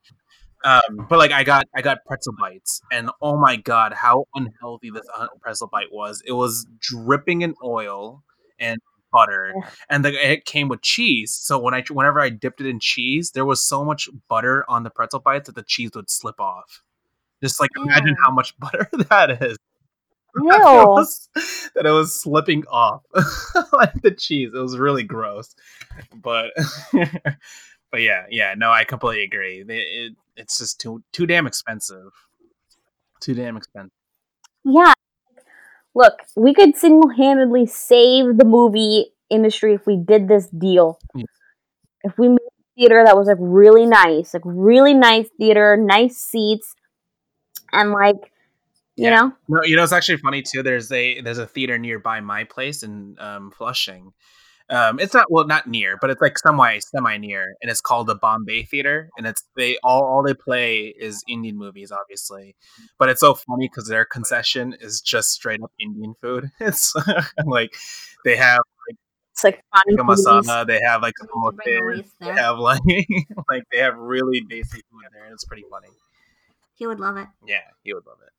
[0.63, 4.89] Um, but like I got I got pretzel bites, and oh my god, how unhealthy
[4.91, 5.05] this
[5.41, 6.21] pretzel bite was!
[6.25, 8.23] It was dripping in oil
[8.59, 8.79] and
[9.11, 9.53] butter,
[9.89, 11.33] and the, it came with cheese.
[11.33, 14.83] So when I whenever I dipped it in cheese, there was so much butter on
[14.83, 16.81] the pretzel bites that the cheese would slip off.
[17.41, 18.23] Just like imagine Ew.
[18.23, 19.57] how much butter that is
[20.35, 21.29] that, it was,
[21.75, 23.03] that it was slipping off
[23.71, 24.49] like the cheese.
[24.55, 25.53] It was really gross,
[26.15, 26.51] but
[27.93, 28.55] but yeah, yeah.
[28.57, 29.59] No, I completely agree.
[29.59, 32.11] It, it, it's just too too damn expensive.
[33.21, 33.91] Too damn expensive.
[34.65, 34.93] Yeah.
[35.93, 40.97] Look, we could single handedly save the movie industry if we did this deal.
[41.13, 41.25] Yeah.
[42.03, 46.17] If we made a theater that was like really nice, like really nice theater, nice
[46.17, 46.73] seats,
[47.71, 48.31] and like,
[48.95, 49.17] you Yeah.
[49.17, 50.63] know, No, you know it's actually funny too.
[50.63, 54.13] There's a there's a theater nearby my place in um, Flushing.
[54.69, 58.07] Um, it's not well, not near, but it's like semi semi near, and it's called
[58.07, 62.55] the Bombay Theater, and it's they all all they play is Indian movies, obviously.
[62.97, 66.49] But it's so funny because their concession is just straight up Indian food.
[66.59, 66.93] It's
[67.45, 67.75] like
[68.25, 68.97] they have like,
[69.31, 69.61] it's like
[69.97, 72.81] masala, they have like We need to bring samosas, Luis they have like
[73.49, 75.89] like they have really basic food there, and it's pretty funny.
[76.75, 77.27] He would love it.
[77.45, 78.31] Yeah, he would love it.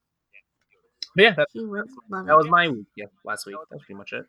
[1.15, 2.37] But yeah, that, He would love that it.
[2.37, 2.87] was my week.
[2.97, 3.57] Yeah, last week.
[3.71, 4.27] That's pretty much it.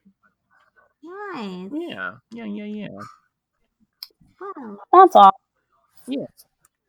[1.05, 1.69] Nice.
[1.71, 2.87] Yeah, yeah, yeah, yeah.
[4.39, 4.77] Wow.
[4.91, 5.31] That's all.
[6.07, 6.25] Yeah.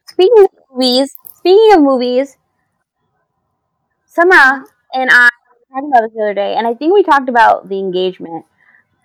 [0.09, 2.37] Speaking of movies, speaking of movies,
[4.07, 7.29] Summer and I were talking about this the other day, and I think we talked
[7.29, 8.47] about the engagement.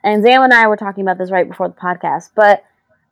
[0.04, 2.64] And Zam and I were talking about this right before the podcast, but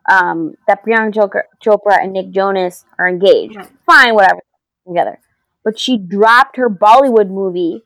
[0.09, 3.57] um, that Priyanka Chopra, Chopra and Nick Jonas are engaged.
[3.57, 3.69] Right.
[3.85, 4.39] Fine, whatever,
[4.87, 5.19] together.
[5.63, 7.83] But she dropped her Bollywood movie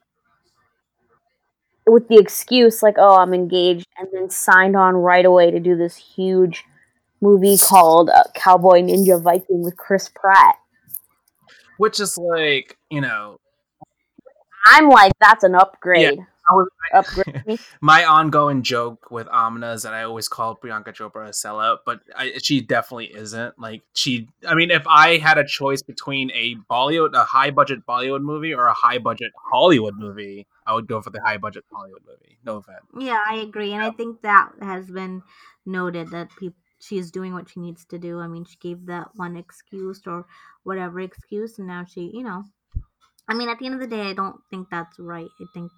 [1.86, 5.76] with the excuse like, "Oh, I'm engaged," and then signed on right away to do
[5.76, 6.64] this huge
[7.20, 10.56] movie called uh, Cowboy Ninja Viking with Chris Pratt.
[11.78, 13.38] Which is like, you know,
[14.66, 16.20] I'm like, that's an upgrade.
[16.20, 17.58] I was, Upgrade.
[17.80, 22.00] my ongoing joke with Amna is that I always call Priyanka Chopra a sellout, but
[22.14, 23.58] I, she definitely isn't.
[23.58, 27.86] Like she, I mean, if I had a choice between a Bollywood, a high budget
[27.86, 31.64] Bollywood movie, or a high budget Hollywood movie, I would go for the high budget
[31.72, 32.38] Hollywood movie.
[32.44, 32.84] No offense.
[32.98, 35.22] Yeah, I agree, and I think that has been
[35.66, 38.20] noted that people she's doing what she needs to do.
[38.20, 40.26] I mean, she gave that one excuse or
[40.64, 42.44] whatever excuse, and now she, you know,
[43.28, 45.28] I mean, at the end of the day, I don't think that's right.
[45.40, 45.72] I think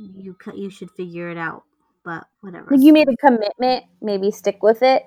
[0.00, 1.64] you you should figure it out.
[2.04, 2.70] But whatever.
[2.70, 5.06] Like you made a commitment, maybe stick with it.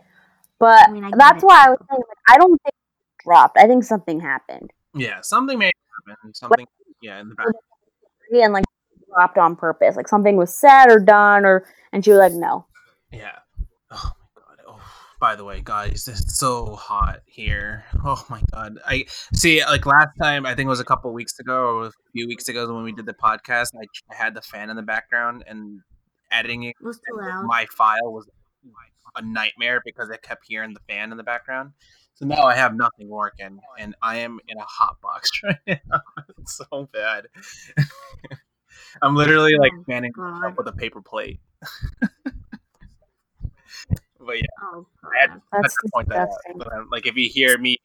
[0.60, 3.58] But I mean, I that's why I was saying, like, I don't think it dropped.
[3.58, 4.72] I think something happened.
[4.94, 5.72] Yeah, something may
[6.08, 6.34] happen.
[6.34, 6.68] Something, like,
[7.02, 7.48] yeah, in the back.
[8.32, 8.66] And like
[9.14, 9.96] dropped on purpose.
[9.96, 12.66] Like something was said or done, or and she was like, no.
[13.12, 13.40] Yeah.
[13.90, 14.04] My god.
[14.06, 14.12] Oh,
[15.24, 17.86] by the way, guys, it's so hot here.
[18.04, 18.78] Oh my god.
[18.86, 19.64] I see.
[19.64, 22.50] Like last time, I think it was a couple weeks ago or a few weeks
[22.50, 23.70] ago when we did the podcast.
[23.74, 25.80] I, I had the fan in the background and
[26.30, 26.76] editing it.
[26.82, 27.46] was too loud.
[27.46, 28.30] My file was
[29.16, 31.72] a nightmare because I kept hearing the fan in the background.
[32.16, 36.02] So now I have nothing working, and I am in a hot box right now.
[36.38, 37.28] it's so bad.
[39.02, 41.40] I'm literally like oh, fanning up with a paper plate.
[44.26, 46.86] but yeah, oh, I had, that's to point that out.
[46.92, 47.78] Like if you hear me,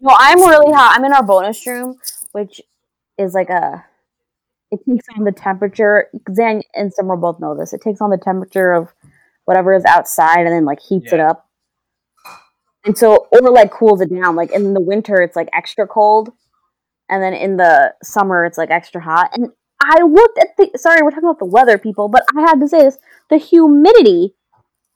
[0.00, 0.96] well, I'm really hot.
[0.96, 1.96] I'm in our bonus room,
[2.32, 2.60] which
[3.18, 3.84] is like a.
[4.70, 6.08] It takes on the temperature.
[6.32, 7.72] Zan and Summer both know this.
[7.72, 8.88] It takes on the temperature of
[9.44, 11.14] whatever is outside, and then like heats yeah.
[11.14, 11.48] it up.
[12.84, 14.36] And so, or like cools it down.
[14.36, 16.30] Like in the winter, it's like extra cold,
[17.10, 19.30] and then in the summer, it's like extra hot.
[19.34, 19.48] And
[19.82, 20.70] I looked at the.
[20.78, 22.98] Sorry, we're talking about the weather, people, but I had to say this:
[23.28, 24.34] the humidity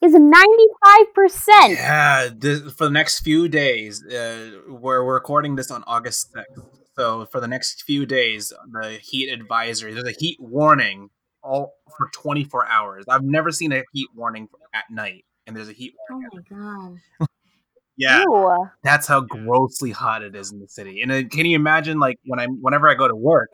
[0.03, 1.71] is 95%.
[1.71, 6.67] Yeah, this, for the next few days, uh, we're, we're recording this on August 6th.
[6.97, 11.11] So for the next few days, the heat advisory, there's a heat warning
[11.43, 13.05] all for 24 hours.
[13.09, 16.29] I've never seen a heat warning at night, and there's a heat warning.
[16.33, 16.87] Oh my
[17.19, 17.29] god.
[17.97, 18.69] yeah, Ew.
[18.83, 21.03] that's how grossly hot it is in the city.
[21.03, 23.51] And uh, can you imagine, like when I'm, whenever I go to work,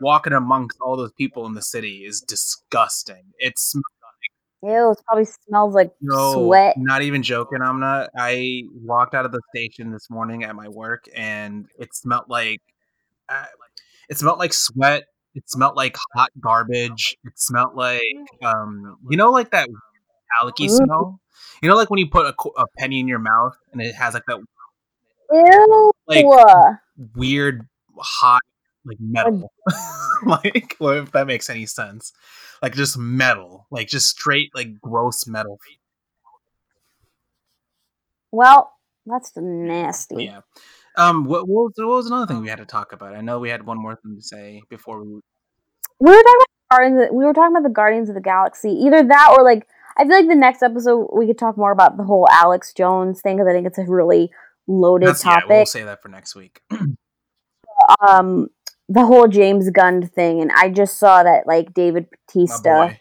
[0.00, 3.32] walking amongst all those people in the city is disgusting.
[3.38, 3.74] It's
[4.64, 6.74] Ew, it probably smells like no, sweat.
[6.78, 8.08] Not even joking, I'm not.
[8.16, 12.62] I walked out of the station this morning at my work and it smelled like
[13.28, 13.44] uh,
[14.08, 15.04] it smelled like sweat.
[15.34, 17.14] It smelled like hot garbage.
[17.24, 18.02] It smelled like
[18.42, 19.68] um you know like that
[20.42, 21.20] alecky smell?
[21.62, 24.14] You know like when you put a, a penny in your mouth and it has
[24.14, 24.38] like that
[25.30, 25.92] Ew.
[26.06, 26.26] like
[27.14, 28.40] weird hot
[28.84, 29.52] like metal.
[30.26, 32.12] like, well, if that makes any sense,
[32.62, 35.58] like just metal, like just straight like gross metal.
[38.30, 38.72] Well,
[39.06, 40.24] that's nasty.
[40.24, 40.40] Yeah.
[40.96, 41.24] Um.
[41.24, 43.14] What, what, was, what was another thing we had to talk about?
[43.14, 45.20] I know we had one more thing to say before we.
[46.00, 47.08] We were talking about Guardians.
[47.12, 48.70] We were talking about the Guardians of the Galaxy.
[48.70, 49.66] Either that or like
[49.96, 53.20] I feel like the next episode we could talk more about the whole Alex Jones
[53.20, 54.30] thing because I think it's a really
[54.66, 55.44] loaded That's, topic.
[55.48, 56.62] Yeah, we'll say that for next week.
[58.08, 58.48] um,
[58.88, 62.98] the whole James Gunn thing, and I just saw that like David Bautista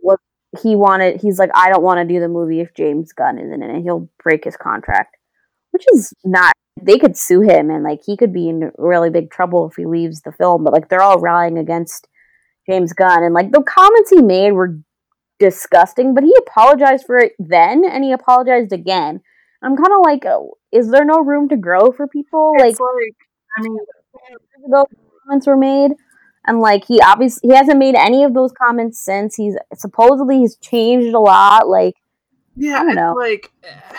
[0.00, 0.18] was
[0.62, 1.20] he wanted.
[1.20, 3.82] He's like, I don't want to do the movie if James Gunn isn't in it.
[3.82, 5.16] He'll break his contract,
[5.70, 6.52] which is not.
[6.80, 9.86] They could sue him, and like he could be in really big trouble if he
[9.86, 10.64] leaves the film.
[10.64, 12.08] But like they're all rallying against
[12.68, 14.78] James Gunn, and like the comments he made were
[15.38, 16.14] disgusting.
[16.14, 19.20] But he apologized for it then, and he apologized again.
[19.62, 22.52] I'm kind of like, oh, is there no room to grow for people?
[22.56, 23.16] It's like, like
[23.58, 23.76] I mean,
[24.66, 24.86] ago
[25.24, 25.92] comments were made
[26.46, 29.36] and like he obviously he hasn't made any of those comments since.
[29.36, 31.94] He's supposedly he's changed a lot like
[32.56, 33.14] yeah i don't know.
[33.16, 33.96] like eh,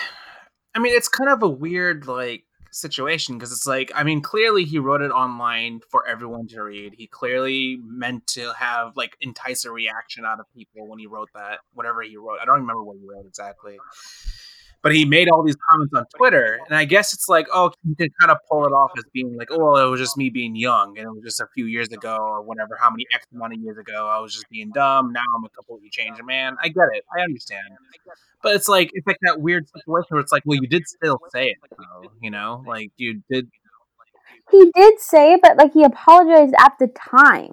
[0.75, 4.65] i mean it's kind of a weird like situation because it's like i mean clearly
[4.65, 6.93] he wrote it online for everyone to read.
[6.97, 11.29] He clearly meant to have like entice a reaction out of people when he wrote
[11.33, 12.39] that whatever he wrote.
[12.41, 13.77] I don't remember what he wrote exactly
[14.81, 17.95] but he made all these comments on Twitter, and I guess it's like, oh, you
[17.95, 20.29] can kind of pull it off as being like, oh, well, it was just me
[20.29, 23.25] being young, and it was just a few years ago, or whatever, how many X
[23.33, 25.11] amount of years ago, I was just being dumb.
[25.11, 26.55] Now I'm a completely changed man.
[26.61, 27.67] I get it, I understand,
[28.41, 31.19] but it's like it's like that weird situation where it's like, well, you did still
[31.33, 33.49] say it, though, you know, like you did.
[34.51, 37.51] He did say it, but like he apologized at the time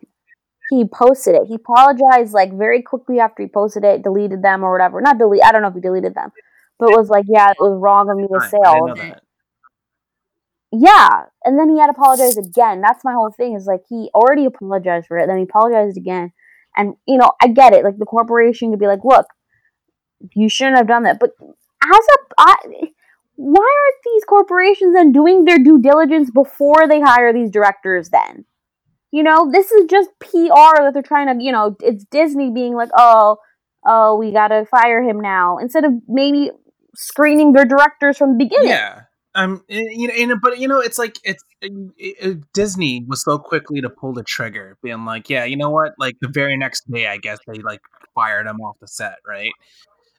[0.70, 1.42] he posted it.
[1.46, 5.00] He apologized like very quickly after he posted it, deleted them or whatever.
[5.00, 5.44] Not delete.
[5.44, 6.32] I don't know if he deleted them,
[6.78, 9.20] but was like, yeah, it was wrong of me to say all of it.
[10.72, 12.80] Yeah, and then he had to apologize again.
[12.80, 13.54] That's my whole thing.
[13.54, 16.32] Is like he already apologized for it, then he apologized again.
[16.76, 17.84] And you know, I get it.
[17.84, 19.26] Like the corporation could be like, look,
[20.34, 21.18] you shouldn't have done that.
[21.18, 22.56] But as a, I,
[23.36, 28.10] why aren't these corporations then doing their due diligence before they hire these directors?
[28.10, 28.44] Then,
[29.12, 31.42] you know, this is just PR that they're trying to.
[31.42, 33.38] You know, it's Disney being like, oh,
[33.86, 36.50] oh, we gotta fire him now, instead of maybe
[36.96, 38.70] screening their directors from the beginning.
[38.70, 39.02] Yeah.
[39.34, 43.82] Um, you know, but you know, it's like it's it, it, Disney was so quickly
[43.82, 45.92] to pull the trigger, being like, yeah, you know what?
[45.98, 47.80] Like the very next day, I guess they like
[48.14, 49.52] fired him off the set, right?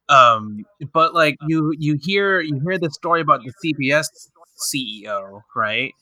[0.08, 4.06] Um, but like you you hear you hear the story about the CBS
[4.72, 5.94] CEO, right?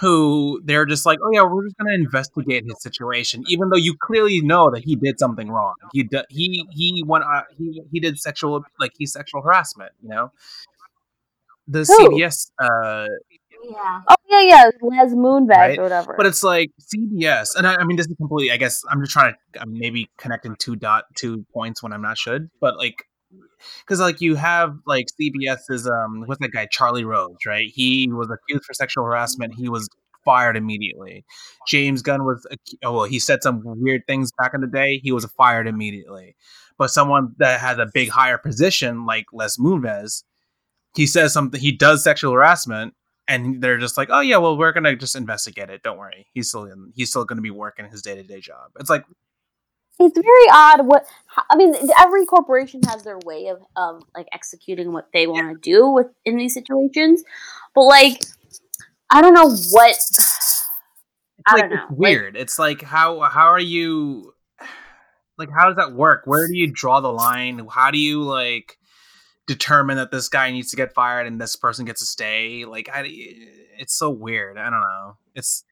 [0.00, 3.96] Who they're just like, oh yeah, we're just gonna investigate his situation, even though you
[4.00, 5.74] clearly know that he did something wrong.
[5.92, 9.92] He d- he he went uh, he he did sexual like he's sexual harassment.
[10.02, 10.32] You know,
[11.68, 12.08] the Who?
[12.10, 13.06] CBS uh,
[13.64, 14.00] Yeah.
[14.08, 15.78] Oh yeah, yeah, Les Moonves Right?
[15.78, 16.14] or whatever.
[16.16, 18.50] but it's like CBS, and I, I mean this is completely.
[18.52, 22.02] I guess I'm just trying to I'm maybe connecting two dot two points when I'm
[22.02, 23.06] not should, but like
[23.80, 27.70] because like you have like CBS's um what's that guy Charlie Rose, right?
[27.72, 29.54] He was accused for sexual harassment.
[29.54, 29.88] He was
[30.24, 31.24] fired immediately.
[31.68, 32.46] James Gunn was
[32.84, 35.00] oh well, he said some weird things back in the day.
[35.02, 36.36] He was fired immediately.
[36.76, 40.24] But someone that has a big higher position like Les Moonves,
[40.96, 41.60] he says something.
[41.60, 42.94] He does sexual harassment.
[43.26, 45.82] And they're just like, oh yeah, well we're gonna just investigate it.
[45.82, 48.70] Don't worry, he's still in, he's still gonna be working his day to day job.
[48.78, 49.04] It's like
[50.00, 51.06] it's very odd what
[51.50, 55.70] i mean every corporation has their way of, of like executing what they want to
[55.70, 57.22] do with in these situations
[57.74, 58.22] but like
[59.10, 59.96] i don't know what
[61.46, 62.36] i like, don't know It's Like, weird.
[62.36, 64.32] it's like how how are you
[65.36, 66.22] like how does that work?
[66.26, 67.66] Where do you draw the line?
[67.70, 68.78] How do you like
[69.46, 72.64] determine that this guy needs to get fired and this person gets to stay?
[72.64, 73.02] Like I,
[73.78, 74.56] it's so weird.
[74.58, 75.16] I don't know.
[75.34, 75.64] It's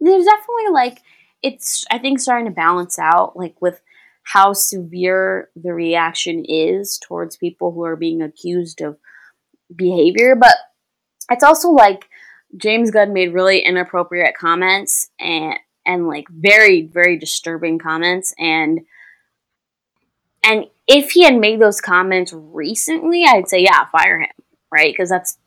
[0.00, 1.02] there's definitely like
[1.42, 3.80] it's i think starting to balance out like with
[4.24, 8.96] how severe the reaction is towards people who are being accused of
[9.74, 10.36] behavior.
[10.36, 10.54] But
[11.30, 12.08] it's also like
[12.56, 18.34] james gunn made really inappropriate comments and and like very very disturbing comments.
[18.38, 18.80] And
[20.44, 24.28] and if he had made those comments recently i'd say yeah fire him
[24.72, 24.92] right?
[24.92, 25.38] Because that's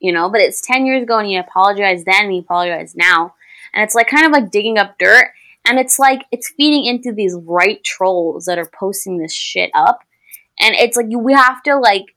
[0.00, 3.34] you know but it's 10 years ago and he apologized then and he apologized now
[3.74, 5.32] and it's like kind of like digging up dirt.
[5.66, 10.00] And it's like it's feeding into these right trolls that are posting this shit up.
[10.60, 12.14] And it's like we have to like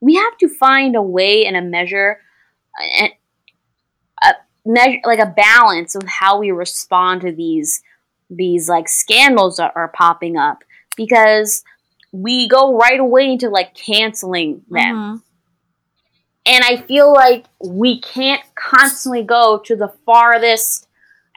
[0.00, 2.20] we have to find a way and a measure
[2.98, 3.12] and
[4.24, 4.32] a
[4.64, 7.82] measure like a balance of how we respond to these
[8.30, 10.64] these like scandals that are popping up.
[10.96, 11.62] Because
[12.12, 14.96] we go right away into like canceling them.
[14.96, 15.22] Mhm.
[16.46, 20.88] And I feel like we can't constantly go to the farthest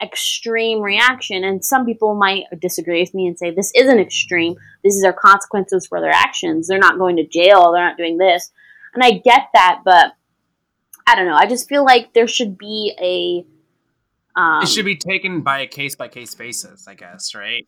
[0.02, 1.44] extreme reaction.
[1.44, 4.54] And some people might disagree with me and say, this isn't extreme.
[4.82, 6.68] This is their consequences for their actions.
[6.68, 7.72] They're not going to jail.
[7.72, 8.50] They're not doing this.
[8.94, 10.12] And I get that, but
[11.06, 11.36] I don't know.
[11.36, 14.40] I just feel like there should be a.
[14.40, 17.66] Um, it should be taken by a case by case basis, I guess, right?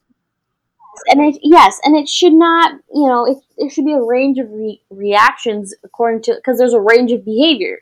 [1.08, 4.38] And it, yes, and it should not, you know, it, there should be a range
[4.38, 7.80] of re- reactions according to because there's a range of behavior.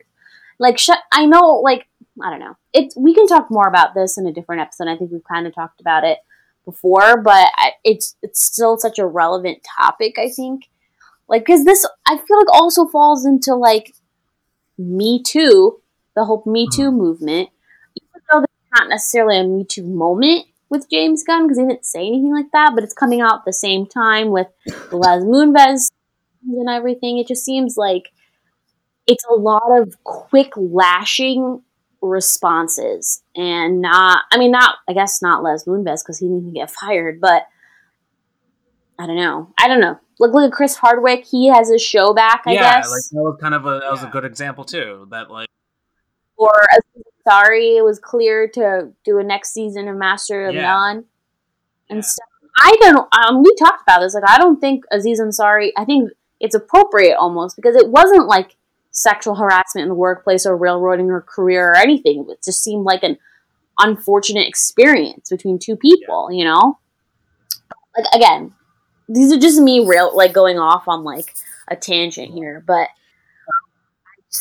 [0.59, 1.87] Like, sh- I know, like,
[2.23, 2.55] I don't know.
[2.73, 4.87] It's we can talk more about this in a different episode.
[4.87, 6.19] I think we've kind of talked about it
[6.63, 10.17] before, but I, it's it's still such a relevant topic.
[10.17, 10.69] I think,
[11.27, 13.93] like, because this I feel like also falls into like
[14.77, 15.81] Me Too,
[16.15, 16.97] the whole Me Too mm-hmm.
[16.97, 17.49] movement.
[17.95, 20.45] Even though there's not necessarily a Me Too moment
[20.75, 23.45] with James Gunn because he didn't say anything like that, but it's coming out at
[23.45, 24.47] the same time with
[24.91, 25.91] Les Moonves
[26.47, 27.17] and everything.
[27.17, 28.11] It just seems like
[29.07, 31.61] it's a lot of quick lashing
[32.01, 36.53] responses and not I mean not I guess not Les Moonves because he didn't even
[36.53, 37.47] get fired, but
[38.99, 39.53] I don't know.
[39.59, 39.99] I don't know.
[40.19, 42.85] Look look at Chris Hardwick, he has his show back, I yeah, guess.
[42.85, 45.07] Yeah, like that was kind of a that was a good example too.
[45.11, 45.49] That like
[46.37, 46.51] or
[47.25, 50.61] Ansari, it was clear to do a next season of Master of Yeah.
[50.63, 51.05] None
[51.89, 52.01] and Yeah.
[52.01, 52.27] stuff.
[52.57, 53.07] I don't.
[53.15, 54.13] Um, we talked about this.
[54.13, 55.71] Like, I don't think Aziz Ansari.
[55.77, 58.55] I think it's appropriate almost because it wasn't like
[58.91, 62.25] sexual harassment in the workplace or railroading her career or anything.
[62.29, 63.17] It just seemed like an
[63.77, 66.31] unfortunate experience between two people.
[66.31, 66.79] You know,
[67.97, 68.53] like again,
[69.09, 71.33] these are just me real like going off on like
[71.67, 72.87] a tangent here, but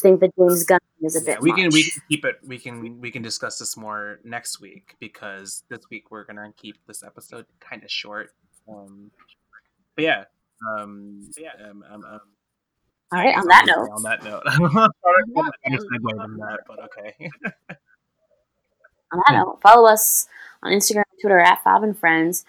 [0.01, 1.39] think that James Gunn is a bit.
[1.39, 4.61] yeah, we can we can keep it we can we can discuss this more next
[4.61, 8.31] week because this week we're gonna keep this episode kind of short.
[8.69, 9.11] Um,
[9.95, 10.25] but yeah,
[10.77, 12.21] um, yeah, um, um, um,
[13.13, 13.37] All right.
[13.37, 17.31] On that note, on that note, I'm not trying to segue from that, but okay.
[19.13, 20.27] on that note, follow us
[20.63, 22.45] on Instagram Twitter at Fob and Friends.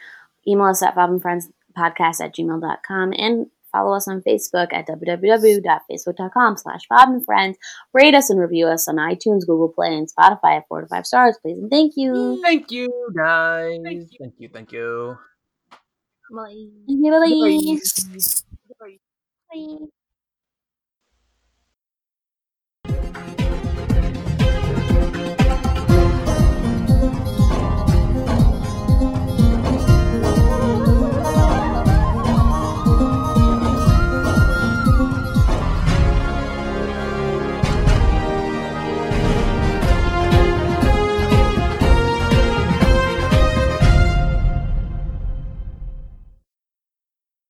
[0.47, 7.09] Email us at fobandfriendspodcast at gmail.com and Follow us on Facebook at www.facebook.com slash Fob
[7.09, 7.57] and Friends.
[7.93, 11.05] Rate us and review us on iTunes, Google Play, and Spotify at four to five
[11.05, 11.57] stars, please.
[11.57, 12.39] And thank you.
[12.41, 13.79] Thank you, guys.
[13.83, 14.17] Thank you.
[14.21, 14.49] Thank you.
[14.49, 15.17] Thank you.
[16.31, 16.55] Bye.
[18.79, 18.97] Bye.
[19.51, 19.77] Bye.
[23.03, 23.35] Bye.